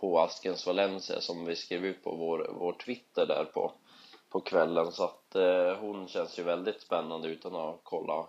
på 0.00 0.18
Askens 0.18 0.66
Valencia 0.66 1.20
som 1.20 1.44
vi 1.44 1.56
skrev 1.56 1.84
ut 1.84 2.04
på 2.04 2.16
vår, 2.16 2.50
vår 2.58 2.72
Twitter 2.72 3.26
där 3.26 3.44
på, 3.44 3.72
på 4.30 4.40
kvällen. 4.40 4.92
Så 4.92 5.04
att 5.04 5.34
eh, 5.34 5.76
hon 5.80 6.08
känns 6.08 6.38
ju 6.38 6.42
väldigt 6.42 6.80
spännande 6.80 7.28
utan 7.28 7.54
att 7.54 7.80
kolla 7.82 8.26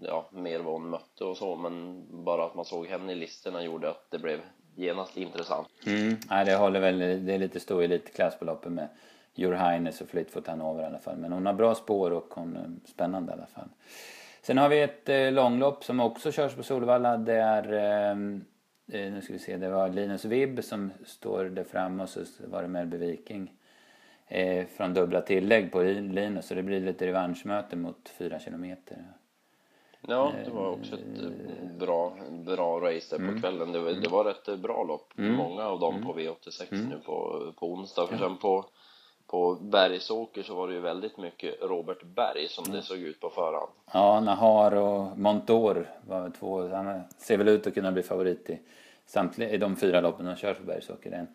ja, 0.00 0.28
mer 0.32 0.58
vad 0.58 0.72
hon 0.72 0.90
mötte 0.90 1.24
och 1.24 1.36
så 1.36 1.56
men 1.56 2.06
bara 2.24 2.44
att 2.44 2.54
man 2.54 2.64
såg 2.64 2.86
henne 2.86 3.12
i 3.12 3.14
listorna 3.14 3.64
gjorde 3.64 3.90
att 3.90 4.10
det 4.10 4.18
blev 4.18 4.40
genast 4.74 5.16
intressant. 5.16 5.68
Mm. 5.86 6.16
Nej, 6.30 6.44
det 6.44 6.54
håller 6.54 6.80
väl, 6.80 6.98
det 6.98 7.34
är 7.34 7.38
lite 7.38 7.60
stor 7.60 7.82
elitklass 7.82 8.38
på 8.38 8.44
loppet 8.44 8.72
med 8.72 8.88
Jur 9.34 9.52
Heines 9.52 10.00
och 10.00 10.08
Fleetfoot 10.08 10.46
Hanover 10.46 10.82
i 10.82 10.86
alla 10.86 10.98
fall. 10.98 11.16
Men 11.16 11.32
hon 11.32 11.46
har 11.46 11.52
bra 11.52 11.74
spår 11.74 12.10
och 12.10 12.34
hon 12.34 12.56
är 12.56 12.90
spännande 12.90 13.32
i 13.32 13.34
alla 13.34 13.46
fall. 13.46 13.68
Sen 14.42 14.58
har 14.58 14.68
vi 14.68 14.80
ett 14.80 15.08
eh, 15.08 15.32
långlopp 15.32 15.84
som 15.84 16.00
också 16.00 16.32
körs 16.32 16.54
på 16.54 16.62
Solvalla. 16.62 17.16
Det 17.16 17.34
är, 17.34 17.72
eh, 17.72 18.10
eh 19.00 19.12
nu 19.12 19.20
ska 19.22 19.32
vi 19.32 19.38
se, 19.38 19.56
det 19.56 19.68
var 19.68 19.88
Linus 19.88 20.24
Vibb 20.24 20.64
som 20.64 20.92
står 21.04 21.44
där 21.44 21.64
framme 21.64 22.02
och 22.02 22.08
så 22.08 22.20
var 22.46 22.62
det 22.62 22.68
Melby 22.68 22.96
Viking. 22.96 23.52
Eh, 24.28 24.66
från 24.66 24.94
dubbla 24.94 25.20
tillägg 25.20 25.72
på 25.72 25.82
Linus 25.82 26.46
så 26.46 26.54
det 26.54 26.62
blir 26.62 26.80
lite 26.80 27.06
revanschmöte 27.06 27.76
mot 27.76 28.08
fyra 28.08 28.38
kilometer. 28.38 28.96
Ja, 30.08 30.32
det 30.44 30.50
var 30.50 30.70
också 30.70 30.94
ett 30.94 31.22
eh, 31.22 31.30
bra, 31.78 32.12
bra 32.30 32.80
race 32.80 33.16
där 33.16 33.24
på 33.24 33.30
mm. 33.30 33.40
kvällen. 33.40 33.72
Det 33.72 33.78
var, 33.78 33.90
det 33.92 34.08
var 34.08 34.24
rätt 34.24 34.58
bra 34.58 34.84
lopp. 34.84 35.18
Mm. 35.18 35.34
Många 35.34 35.64
av 35.64 35.80
dem 35.80 36.02
på 36.02 36.12
mm. 36.12 36.32
V86 36.32 36.72
mm. 36.72 36.88
nu 36.88 36.98
på, 36.98 37.42
på 37.58 37.72
onsdag. 37.72 38.06
För 38.06 38.18
sen 38.18 38.36
på, 38.36 38.64
på 39.26 39.54
Bergsåker 39.54 40.42
så 40.42 40.54
var 40.54 40.68
det 40.68 40.74
ju 40.74 40.80
väldigt 40.80 41.16
mycket 41.16 41.54
Robert 41.62 42.02
Berg 42.02 42.48
som 42.48 42.64
mm. 42.64 42.76
det 42.76 42.82
såg 42.82 42.98
ut 42.98 43.20
på 43.20 43.30
förhand. 43.30 43.70
Ja, 43.92 44.20
Nahar 44.20 44.74
och 44.74 45.18
Montor 45.18 45.90
var 46.06 46.30
två. 46.30 46.68
Han 46.68 47.00
ser 47.18 47.38
väl 47.38 47.48
ut 47.48 47.66
att 47.66 47.74
kunna 47.74 47.92
bli 47.92 48.02
favorit 48.02 48.50
i 48.50 48.58
samtliga 49.06 49.50
i 49.50 49.56
de 49.56 49.76
fyra 49.76 50.00
loppen 50.00 50.26
han 50.26 50.36
kör 50.36 50.54
på 50.54 50.62
Bergsåker. 50.62 51.26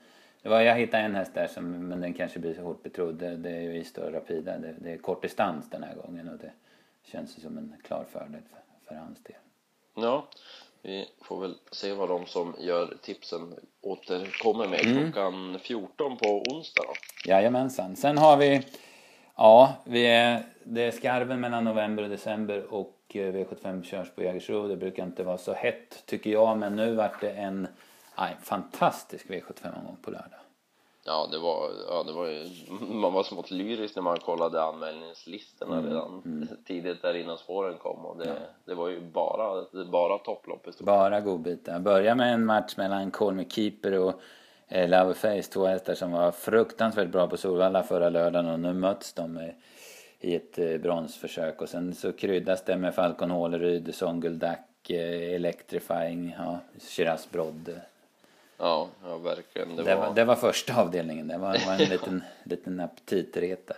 Det 0.41 0.49
var, 0.49 0.61
jag 0.61 0.75
hittade 0.75 1.03
en 1.03 1.15
häst 1.15 1.33
där 1.33 1.47
som, 1.47 1.87
men 1.87 2.01
den 2.01 2.13
kanske 2.13 2.39
blir 2.39 2.53
så 2.53 2.61
hårt 2.61 2.83
betrodd. 2.83 3.15
Det, 3.15 3.35
det 3.35 3.49
är 3.49 3.61
ju 3.61 3.77
Istor 3.77 4.11
Rapida. 4.11 4.57
Det, 4.57 4.75
det 4.77 4.93
är 4.93 4.97
kort 4.97 5.21
distans 5.21 5.69
den 5.69 5.83
här 5.83 5.95
gången 5.95 6.29
och 6.29 6.37
det 6.37 6.51
känns 7.11 7.41
som 7.41 7.57
en 7.57 7.75
klar 7.83 8.05
fördel 8.11 8.41
för, 8.51 8.87
för 8.87 8.95
hans 8.95 9.23
del. 9.23 9.35
Ja, 9.95 10.27
vi 10.81 11.09
får 11.21 11.41
väl 11.41 11.55
se 11.71 11.93
vad 11.93 12.09
de 12.09 12.25
som 12.25 12.55
gör 12.59 12.97
tipsen 13.01 13.53
återkommer 13.81 14.67
med 14.67 14.85
mm. 14.85 15.03
klockan 15.03 15.59
14 15.59 16.17
på 16.17 16.43
onsdag 16.51 16.83
då. 16.83 16.93
Jajamensan. 17.31 17.95
Sen 17.95 18.17
har 18.17 18.37
vi, 18.37 18.61
ja, 19.35 19.73
vi 19.83 20.07
är, 20.07 20.43
det 20.63 20.81
är 20.81 20.91
skarven 20.91 21.39
mellan 21.39 21.63
november 21.63 22.03
och 22.03 22.09
december 22.09 22.73
och 22.73 23.01
eh, 23.07 23.33
V75 23.33 23.83
körs 23.83 24.11
på 24.15 24.23
Jägersro. 24.23 24.67
Det 24.67 24.75
brukar 24.75 25.03
inte 25.03 25.23
vara 25.23 25.37
så 25.37 25.53
hett 25.53 26.03
tycker 26.05 26.29
jag, 26.29 26.57
men 26.57 26.75
nu 26.75 26.95
vart 26.95 27.21
det 27.21 27.31
en 27.31 27.67
aj, 28.15 28.35
fantastisk 28.41 29.27
V75-omgång 29.27 29.97
på 30.01 30.11
lördag. 30.11 30.39
Ja, 31.09 31.27
det 31.31 31.39
var, 31.39 31.71
ja, 31.89 32.03
det 32.03 32.13
var 32.13 32.27
ju, 32.27 32.49
man 32.93 33.13
var 33.13 33.23
smått 33.23 33.51
lyrisk 33.51 33.95
när 33.95 34.03
man 34.03 34.19
kollade 34.19 34.63
anmälningslistorna 34.63 35.77
mm, 35.77 35.89
redan 35.89 36.21
mm. 36.25 36.47
tidigt 36.65 37.01
där 37.01 37.13
innan 37.13 37.37
spåren 37.37 37.77
kom 37.77 38.05
och 38.05 38.17
det, 38.17 38.27
ja. 38.27 38.33
det 38.65 38.75
var 38.75 38.89
ju 38.89 39.01
bara, 39.01 39.65
bara 39.91 40.17
topplopp 40.17 40.67
Bara 40.79 41.21
godbitar. 41.21 41.79
Börja 41.79 42.15
med 42.15 42.33
en 42.33 42.45
match 42.45 42.77
mellan 42.77 43.11
Call 43.11 43.45
Keeper 43.49 43.99
och 43.99 44.21
eh, 44.67 44.89
Loverface, 44.89 45.51
två 45.51 45.65
hästar 45.65 45.95
som 45.95 46.11
var 46.11 46.31
fruktansvärt 46.31 47.09
bra 47.09 47.27
på 47.27 47.37
Solvalla 47.37 47.83
förra 47.83 48.09
lördagen 48.09 48.49
och 48.49 48.59
nu 48.59 48.73
möts 48.73 49.13
de 49.13 49.39
i, 49.39 49.53
i 50.19 50.35
ett 50.35 50.59
eh, 50.59 50.77
bronsförsök 50.77 51.61
och 51.61 51.69
sen 51.69 51.95
så 51.95 52.13
kryddas 52.13 52.65
det 52.65 52.77
med 52.77 52.95
Falcon 52.95 53.31
Håleryd, 53.31 53.95
Songuldak, 53.95 54.89
eh, 54.89 55.35
Electrifying, 55.35 56.35
ja, 56.37 56.59
Shiraz 56.79 57.31
Brodd 57.31 57.79
Ja, 58.57 58.89
ja 59.03 59.17
verkligen. 59.17 59.75
Det, 59.75 59.83
det, 59.83 59.95
var... 59.95 60.13
det 60.13 60.25
var 60.25 60.35
första 60.35 60.81
avdelningen. 60.81 61.27
Det 61.27 61.37
var, 61.37 61.65
var 61.65 61.73
en 61.73 61.77
liten, 61.89 62.23
liten 62.43 62.79
aptitretare. 62.79 63.77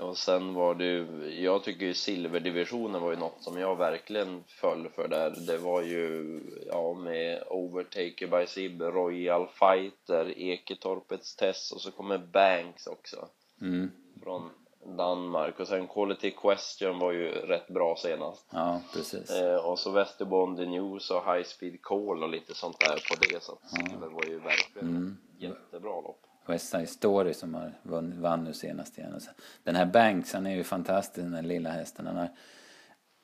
Och 0.00 0.18
sen 0.18 0.54
var 0.54 0.74
det 0.74 0.84
ju, 0.84 1.06
jag 1.42 1.64
tycker 1.64 1.86
ju 1.86 1.94
silverdivisionen 1.94 3.02
var 3.02 3.10
ju 3.10 3.16
något 3.16 3.42
som 3.42 3.58
jag 3.58 3.76
verkligen 3.76 4.44
föll 4.46 4.88
för 4.88 5.08
där. 5.08 5.34
Det 5.46 5.58
var 5.58 5.82
ju, 5.82 6.40
ja 6.66 6.94
med 6.94 7.42
Overtaker 7.50 8.26
by 8.26 8.46
Sib, 8.46 8.82
Royal 8.82 9.48
Fighter, 9.48 10.38
Eketorpets 10.38 11.36
Tess 11.36 11.72
och 11.72 11.80
så 11.80 11.90
kommer 11.90 12.18
Banks 12.18 12.86
också. 12.86 13.28
Mm. 13.60 13.90
Från 14.22 14.50
Danmark 14.84 15.60
och 15.60 15.68
sen 15.68 15.86
Quality 15.88 16.30
Question 16.30 16.98
var 16.98 17.12
ju 17.12 17.28
rätt 17.30 17.68
bra 17.68 17.96
senast. 17.96 18.46
Ja, 18.50 18.80
precis. 18.92 19.30
Eh, 19.30 19.56
och 19.56 19.78
så 19.78 19.90
Västerbond 19.90 20.58
News 20.58 21.10
och 21.10 21.34
High 21.34 21.44
Speed 21.44 21.82
Call 21.82 22.22
och 22.22 22.28
lite 22.28 22.54
sånt 22.54 22.80
där 22.80 23.04
på 23.08 23.14
det 23.20 23.42
så 23.42 23.58
ja. 23.72 23.96
det 24.00 24.08
var 24.08 24.24
ju 24.24 24.38
verkligen 24.40 24.88
mm. 24.88 25.16
jättebra 25.38 26.00
lopp. 26.00 26.26
West 26.46 26.68
Side 26.68 26.88
Story 26.88 27.34
som 27.34 27.54
har 27.54 27.72
vann, 27.82 28.22
vann 28.22 28.44
nu 28.44 28.54
senast 28.54 28.98
igen. 28.98 29.20
Den 29.62 29.76
här 29.76 29.86
Banks, 29.86 30.32
han 30.32 30.46
är 30.46 30.54
ju 30.54 30.64
fantastisk 30.64 31.24
den 31.24 31.34
här 31.34 31.42
lilla 31.42 31.70
hästen. 31.70 32.06
Han 32.06 32.16
har 32.16 32.28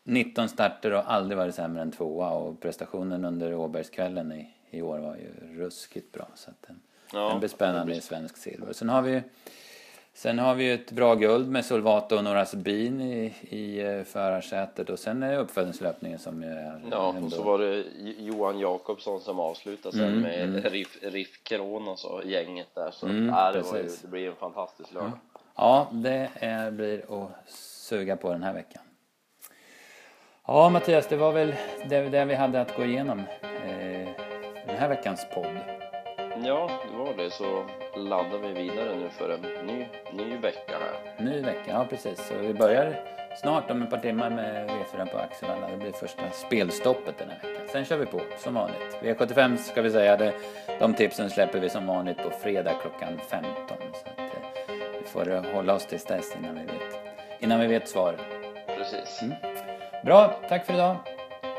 19 0.04 0.48
starter 0.48 0.92
och 0.92 1.12
aldrig 1.12 1.38
varit 1.38 1.54
sämre 1.54 1.82
än 1.82 1.92
tvåa 1.92 2.30
och 2.30 2.60
prestationen 2.60 3.24
under 3.24 3.54
Åbergskvällen 3.54 4.32
i, 4.32 4.54
i 4.70 4.82
år 4.82 4.98
var 4.98 5.16
ju 5.16 5.58
ruskigt 5.58 6.12
bra. 6.12 6.28
Så 6.34 6.50
att 6.50 6.62
den, 6.62 6.80
ja, 7.12 7.28
den 7.28 7.38
blir 7.38 7.48
spännande 7.48 7.94
i 7.94 8.00
svensk 8.00 8.36
silver. 8.36 8.72
Sen 8.72 8.88
har 8.88 9.02
vi 9.02 9.22
Sen 10.16 10.38
har 10.38 10.54
vi 10.54 10.64
ju 10.64 10.74
ett 10.74 10.90
bra 10.92 11.14
guld 11.14 11.48
med 11.48 11.64
Solvato 11.64 12.16
och 12.16 12.24
Noras 12.24 12.54
Bin 12.54 13.00
i, 13.00 13.34
i 13.40 13.80
eh, 13.80 14.02
förarsätet 14.04 14.90
och 14.90 14.98
sen 14.98 15.22
är 15.22 15.38
uppföljningslöpningen 15.38 16.18
som 16.18 16.42
är 16.42 16.80
Ja, 16.90 17.08
ändå... 17.08 17.26
och 17.26 17.32
så 17.32 17.42
var 17.42 17.58
det 17.58 17.84
Johan 18.18 18.58
Jakobsson 18.58 19.20
som 19.20 19.40
avslutade 19.40 19.96
sen 19.96 20.08
mm, 20.08 20.20
med 20.20 20.42
mm. 20.42 20.62
Riff, 20.62 20.98
Riff 21.02 21.42
Kronos 21.42 22.04
och 22.04 22.24
gänget 22.24 22.74
där 22.74 22.90
så 22.90 23.06
mm, 23.06 23.28
äh, 23.28 23.52
det, 23.52 23.62
var 23.62 23.76
ju, 23.76 23.88
det 24.02 24.08
blir 24.08 24.28
en 24.28 24.36
fantastisk 24.36 24.92
lördag. 24.94 25.18
Ja, 25.56 25.88
det 25.92 26.30
är, 26.34 26.70
blir 26.70 26.98
att 26.98 27.50
suga 27.50 28.16
på 28.16 28.32
den 28.32 28.42
här 28.42 28.52
veckan. 28.52 28.82
Ja, 30.46 30.68
Mattias, 30.68 31.06
det 31.08 31.16
var 31.16 31.32
väl 31.32 31.54
det, 31.88 32.00
det 32.00 32.24
vi 32.24 32.34
hade 32.34 32.60
att 32.60 32.76
gå 32.76 32.84
igenom 32.84 33.18
eh, 33.42 34.08
den 34.66 34.76
här 34.78 34.88
veckans 34.88 35.26
podd. 35.34 35.75
Ja, 36.44 36.70
det 36.90 36.96
var 36.98 37.14
det. 37.16 37.30
Så 37.30 37.64
laddar 37.96 38.38
vi 38.38 38.52
vidare 38.52 38.96
nu 38.96 39.08
för 39.08 39.30
en 39.30 39.66
ny, 39.66 39.86
ny 40.12 40.36
vecka 40.36 40.72
här. 40.72 41.24
Ny 41.24 41.40
vecka, 41.42 41.70
ja 41.70 41.86
precis. 41.90 42.26
Så 42.28 42.34
vi 42.34 42.54
börjar 42.54 43.00
snart 43.36 43.70
om 43.70 43.82
ett 43.82 43.90
par 43.90 43.98
timmar 43.98 44.30
med 44.30 44.70
V4 44.70 45.06
på 45.12 45.18
Axevalla. 45.18 45.68
Det 45.68 45.76
blir 45.76 45.92
första 45.92 46.30
spelstoppet 46.30 47.18
den 47.18 47.28
här 47.30 47.48
veckan. 47.48 47.68
Sen 47.72 47.84
kör 47.84 47.96
vi 47.96 48.06
på 48.06 48.20
som 48.38 48.54
vanligt. 48.54 48.96
V75 49.02 49.56
ska 49.56 49.82
vi 49.82 49.90
säga, 49.90 50.16
det, 50.16 50.34
de 50.78 50.94
tipsen 50.94 51.30
släpper 51.30 51.60
vi 51.60 51.68
som 51.68 51.86
vanligt 51.86 52.16
på 52.16 52.30
fredag 52.30 52.72
klockan 52.82 53.20
15. 53.28 53.52
Så 53.68 54.08
att, 54.10 54.18
eh, 54.18 54.74
vi 55.00 55.06
får 55.06 55.52
hålla 55.52 55.74
oss 55.74 55.86
tills 55.86 56.04
dess 56.04 56.36
innan 56.36 56.54
vi 56.54 56.60
vet, 56.60 56.98
innan 57.40 57.60
vi 57.60 57.66
vet 57.66 57.88
svaren. 57.88 58.20
Precis. 58.66 59.22
Mm. 59.22 59.34
Bra, 60.04 60.34
tack 60.48 60.66
för 60.66 60.74
idag. 60.74 60.96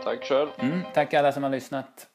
Tack 0.03 0.23
själv. 0.23 0.49
Mm, 0.59 0.81
tack 0.93 1.13
alla 1.13 1.31
som 1.31 1.43
har 1.43 1.49
lyssnat. 1.49 2.07